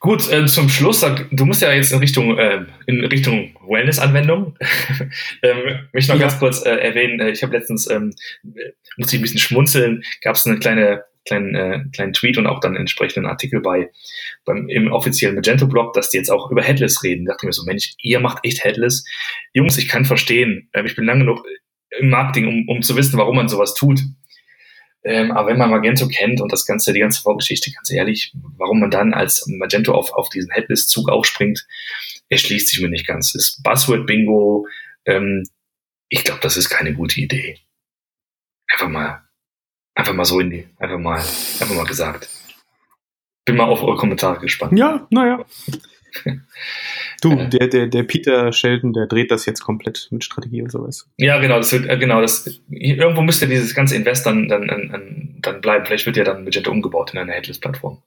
Gut, 0.00 0.30
äh, 0.30 0.46
zum 0.46 0.68
Schluss, 0.68 1.04
du 1.30 1.46
musst 1.46 1.62
ja 1.62 1.72
jetzt 1.72 1.92
in 1.92 1.98
Richtung, 1.98 2.38
äh, 2.38 2.64
in 2.86 3.04
Richtung 3.04 3.56
Wellness-Anwendung. 3.66 4.56
ähm, 5.42 5.88
möchte 5.92 6.12
noch 6.12 6.20
ja. 6.20 6.26
ganz 6.26 6.38
kurz 6.38 6.64
äh, 6.64 6.70
erwähnen, 6.70 7.20
äh, 7.20 7.30
ich 7.30 7.42
habe 7.42 7.56
letztens, 7.56 7.90
ähm, 7.90 8.12
musste 8.96 9.16
ich 9.16 9.20
ein 9.20 9.22
bisschen 9.22 9.40
schmunzeln, 9.40 10.02
gab 10.22 10.36
es 10.36 10.46
eine 10.46 10.58
kleine 10.58 11.04
kleinen, 11.26 11.54
äh, 11.54 11.84
kleinen 11.92 12.12
Tweet 12.12 12.38
und 12.38 12.46
auch 12.46 12.60
dann 12.60 12.72
einen 12.72 12.80
entsprechenden 12.80 13.26
Artikel 13.26 13.60
bei 13.60 13.90
beim, 14.44 14.68
im 14.68 14.90
offiziellen 14.92 15.34
Magento-Blog, 15.34 15.92
dass 15.92 16.10
die 16.10 16.18
jetzt 16.18 16.30
auch 16.30 16.50
über 16.50 16.62
Headless 16.62 17.02
reden. 17.02 17.26
Da 17.26 17.32
dachte 17.32 17.44
ich 17.44 17.48
mir 17.48 17.52
so, 17.52 17.64
Mensch, 17.64 17.94
ihr 18.00 18.20
macht 18.20 18.38
echt 18.44 18.64
Headless. 18.64 19.04
Jungs, 19.52 19.76
ich 19.76 19.88
kann 19.88 20.04
verstehen, 20.04 20.68
äh, 20.72 20.84
ich 20.86 20.96
bin 20.96 21.04
lange 21.04 21.20
genug 21.20 21.44
im 21.98 22.10
Marketing, 22.10 22.46
um, 22.46 22.68
um 22.68 22.82
zu 22.82 22.96
wissen, 22.96 23.18
warum 23.18 23.36
man 23.36 23.48
sowas 23.48 23.74
tut. 23.74 24.00
Ähm, 25.06 25.30
aber 25.30 25.50
wenn 25.50 25.58
man 25.58 25.70
Magento 25.70 26.08
kennt 26.08 26.40
und 26.40 26.52
das 26.52 26.66
ganze, 26.66 26.92
die 26.92 26.98
ganze 26.98 27.22
Vorgeschichte, 27.22 27.70
ganz 27.70 27.92
ehrlich, 27.92 28.32
warum 28.56 28.80
man 28.80 28.90
dann 28.90 29.14
als 29.14 29.46
Magento 29.46 29.94
auf, 29.94 30.12
auf 30.12 30.28
diesen 30.30 30.50
Headless-Zug 30.50 31.08
aufspringt, 31.08 31.64
erschließt 32.28 32.68
sich 32.68 32.80
mir 32.80 32.88
nicht 32.88 33.06
ganz. 33.06 33.32
Das 33.32 33.60
Buzzword-Bingo. 33.62 34.66
Ähm, 35.04 35.44
ich 36.08 36.24
glaube, 36.24 36.40
das 36.40 36.56
ist 36.56 36.70
keine 36.70 36.92
gute 36.92 37.20
Idee. 37.20 37.60
Einfach 38.68 38.88
mal, 38.88 39.22
einfach 39.94 40.12
mal 40.12 40.24
so 40.24 40.40
in 40.40 40.50
die, 40.50 40.68
einfach 40.76 40.98
mal, 40.98 41.18
einfach 41.18 41.74
mal 41.74 41.86
gesagt. 41.86 42.28
Bin 43.44 43.54
mal 43.54 43.66
auf 43.66 43.84
eure 43.84 43.96
Kommentare 43.96 44.40
gespannt. 44.40 44.76
Ja, 44.76 45.06
naja. 45.10 45.44
Du, 47.22 47.32
äh, 47.32 47.48
der, 47.48 47.68
der, 47.68 47.86
der 47.86 48.02
Peter 48.02 48.52
Sheldon, 48.52 48.92
der 48.92 49.06
dreht 49.06 49.30
das 49.30 49.46
jetzt 49.46 49.62
komplett 49.62 50.08
mit 50.10 50.22
Strategie 50.22 50.62
und 50.62 50.70
sowas. 50.70 51.08
Ja, 51.16 51.38
genau, 51.38 51.56
das 51.56 51.72
wird, 51.72 51.88
äh, 51.88 51.96
genau, 51.96 52.20
das, 52.20 52.60
irgendwo 52.68 53.22
müsste 53.22 53.48
dieses 53.48 53.74
ganze 53.74 53.96
Invest 53.96 54.26
dann, 54.26 54.48
dann, 54.48 54.66
dann, 54.66 55.38
dann 55.40 55.60
bleiben. 55.60 55.86
Vielleicht 55.86 56.06
wird 56.06 56.16
ja 56.16 56.24
dann 56.24 56.44
Magento 56.44 56.70
umgebaut 56.70 57.12
in 57.12 57.18
eine 57.18 57.32
Headless-Plattform. 57.32 58.02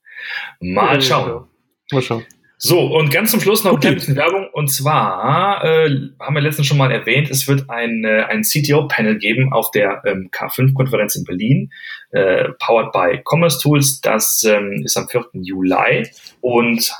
Mal 0.59 1.01
schauen. 1.01 1.47
Mal 1.91 2.01
schauen. 2.01 2.25
So, 2.61 2.81
und 2.81 3.09
ganz 3.09 3.31
zum 3.31 3.39
Schluss 3.39 3.63
noch 3.63 3.71
okay. 3.71 3.87
ein 3.87 3.93
bisschen 3.95 4.17
Werbung. 4.17 4.49
Und 4.51 4.69
zwar 4.69 5.63
äh, 5.63 6.09
haben 6.19 6.35
wir 6.35 6.41
letztens 6.41 6.67
schon 6.67 6.77
mal 6.77 6.91
erwähnt, 6.91 7.29
es 7.29 7.47
wird 7.47 7.69
ein, 7.69 8.03
äh, 8.03 8.23
ein 8.23 8.41
CTO-Panel 8.41 9.17
geben 9.17 9.53
auf 9.53 9.71
der 9.71 10.01
ähm, 10.05 10.29
K5-Konferenz 10.29 11.15
in 11.15 11.23
Berlin, 11.23 11.71
äh, 12.11 12.49
powered 12.59 12.91
by 12.91 13.21
Commerce 13.23 13.61
Tools. 13.61 14.01
Das 14.01 14.43
ähm, 14.43 14.81
ist 14.83 14.97
am 14.97 15.07
4. 15.07 15.27
Juli. 15.35 16.09
Und 16.41 16.91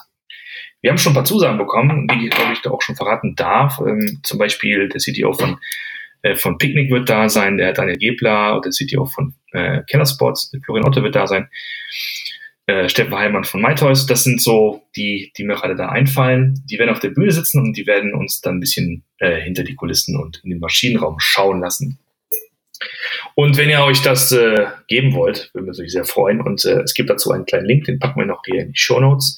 wir 0.81 0.91
haben 0.91 0.97
schon 0.97 1.11
ein 1.11 1.15
paar 1.15 1.25
Zusagen 1.25 1.57
bekommen, 1.57 2.07
die, 2.07 2.27
ich 2.27 2.31
glaube 2.31 2.53
ich, 2.53 2.61
da 2.61 2.71
auch 2.71 2.81
schon 2.81 2.95
verraten 2.95 3.35
darf. 3.35 3.79
Ähm, 3.79 4.19
zum 4.23 4.39
Beispiel 4.39 4.89
der 4.89 5.01
CTO 5.01 5.33
von, 5.33 5.57
äh, 6.21 6.35
von 6.35 6.57
Picnic 6.57 6.91
wird 6.91 7.09
da 7.09 7.29
sein, 7.29 7.57
der 7.57 7.73
Daniel 7.73 7.97
Gebler, 7.97 8.55
und 8.55 8.65
der 8.65 8.71
CTO 8.71 9.05
von 9.05 9.33
äh, 9.51 9.81
Kellersports, 9.87 10.51
Florian 10.63 10.87
Otto 10.87 11.03
wird 11.03 11.15
da 11.15 11.27
sein 11.27 11.49
äh, 12.69 12.87
Steffen 12.87 13.15
Heilmann 13.15 13.45
von 13.45 13.61
MyToys. 13.61 14.05
Das 14.05 14.23
sind 14.23 14.41
so 14.41 14.83
die, 14.95 15.31
die 15.35 15.43
mir 15.43 15.55
gerade 15.55 15.75
da 15.75 15.89
einfallen. 15.89 16.63
Die 16.69 16.77
werden 16.77 16.91
auf 16.91 16.99
der 16.99 17.09
Bühne 17.09 17.31
sitzen 17.31 17.61
und 17.61 17.75
die 17.75 17.87
werden 17.87 18.13
uns 18.13 18.41
dann 18.41 18.57
ein 18.57 18.59
bisschen 18.59 19.03
äh, 19.17 19.41
hinter 19.41 19.63
die 19.63 19.75
Kulissen 19.75 20.15
und 20.15 20.41
in 20.43 20.51
den 20.51 20.59
Maschinenraum 20.59 21.15
schauen 21.19 21.61
lassen. 21.61 21.97
Und 23.39 23.55
wenn 23.55 23.69
ihr 23.69 23.81
euch 23.85 24.01
das 24.01 24.33
äh, 24.33 24.65
geben 24.89 25.13
wollt, 25.13 25.49
würden 25.53 25.65
wir 25.65 25.69
uns 25.69 25.93
sehr 25.93 26.03
freuen. 26.03 26.41
Und 26.41 26.65
äh, 26.65 26.81
es 26.81 26.93
gibt 26.93 27.09
dazu 27.09 27.31
einen 27.31 27.45
kleinen 27.45 27.67
Link, 27.67 27.85
den 27.85 27.97
packen 27.97 28.19
wir 28.19 28.25
noch 28.25 28.41
hier 28.45 28.63
in 28.63 28.73
die 28.73 28.77
Show 28.77 28.99
Notes. 28.99 29.37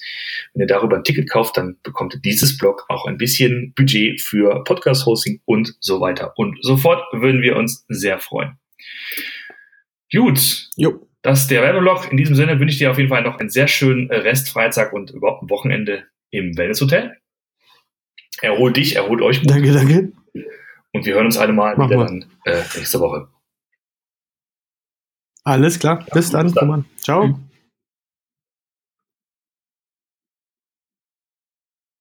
Wenn 0.55 0.61
ihr 0.61 0.67
darüber 0.67 0.95
ein 0.95 1.03
Ticket 1.03 1.29
kauft, 1.29 1.55
dann 1.55 1.77
bekommt 1.83 2.19
dieses 2.25 2.57
Blog 2.57 2.85
auch 2.89 3.05
ein 3.05 3.19
bisschen 3.19 3.75
Budget 3.75 4.19
für 4.19 4.63
Podcast-Hosting 4.63 5.41
und 5.45 5.75
so 5.81 6.01
weiter 6.01 6.33
und 6.35 6.57
so 6.63 6.77
fort. 6.77 7.03
Würden 7.13 7.43
wir 7.43 7.55
uns 7.55 7.85
sehr 7.89 8.17
freuen. 8.17 8.57
Gut. 10.11 10.69
Jo. 10.77 11.07
Das 11.21 11.41
ist 11.41 11.51
der 11.51 11.61
Werbeblock. 11.61 12.09
In 12.09 12.17
diesem 12.17 12.35
Sinne 12.35 12.59
wünsche 12.59 12.73
ich 12.73 12.79
dir 12.79 12.89
auf 12.89 12.97
jeden 12.97 13.09
Fall 13.09 13.21
noch 13.21 13.37
einen 13.37 13.51
sehr 13.51 13.67
schönen 13.67 14.09
Restfreitag 14.09 14.93
und 14.93 15.11
überhaupt 15.11 15.43
ein 15.43 15.51
Wochenende 15.51 16.05
im 16.31 16.57
Wellness-Hotel. 16.57 17.17
Erhol 18.41 18.73
dich, 18.73 18.95
erholt 18.95 19.21
euch. 19.21 19.41
Gut. 19.41 19.51
Danke, 19.51 19.71
danke. 19.71 20.11
Und 20.91 21.05
wir 21.05 21.13
hören 21.13 21.27
uns 21.27 21.37
alle 21.37 21.53
mal 21.53 21.75
Mach 21.77 21.85
wieder 21.85 21.97
mal. 21.97 22.07
dann 22.07 22.25
äh, 22.45 22.63
nächste 22.75 22.99
Woche. 22.99 23.27
Alles 25.43 25.80
klar. 25.80 26.06
Bis 26.13 26.32
ja, 26.32 26.38
dann. 26.38 26.47
Bis 26.47 26.56
dann. 26.56 26.86
Ciao. 26.97 27.27
Mhm. 27.27 27.50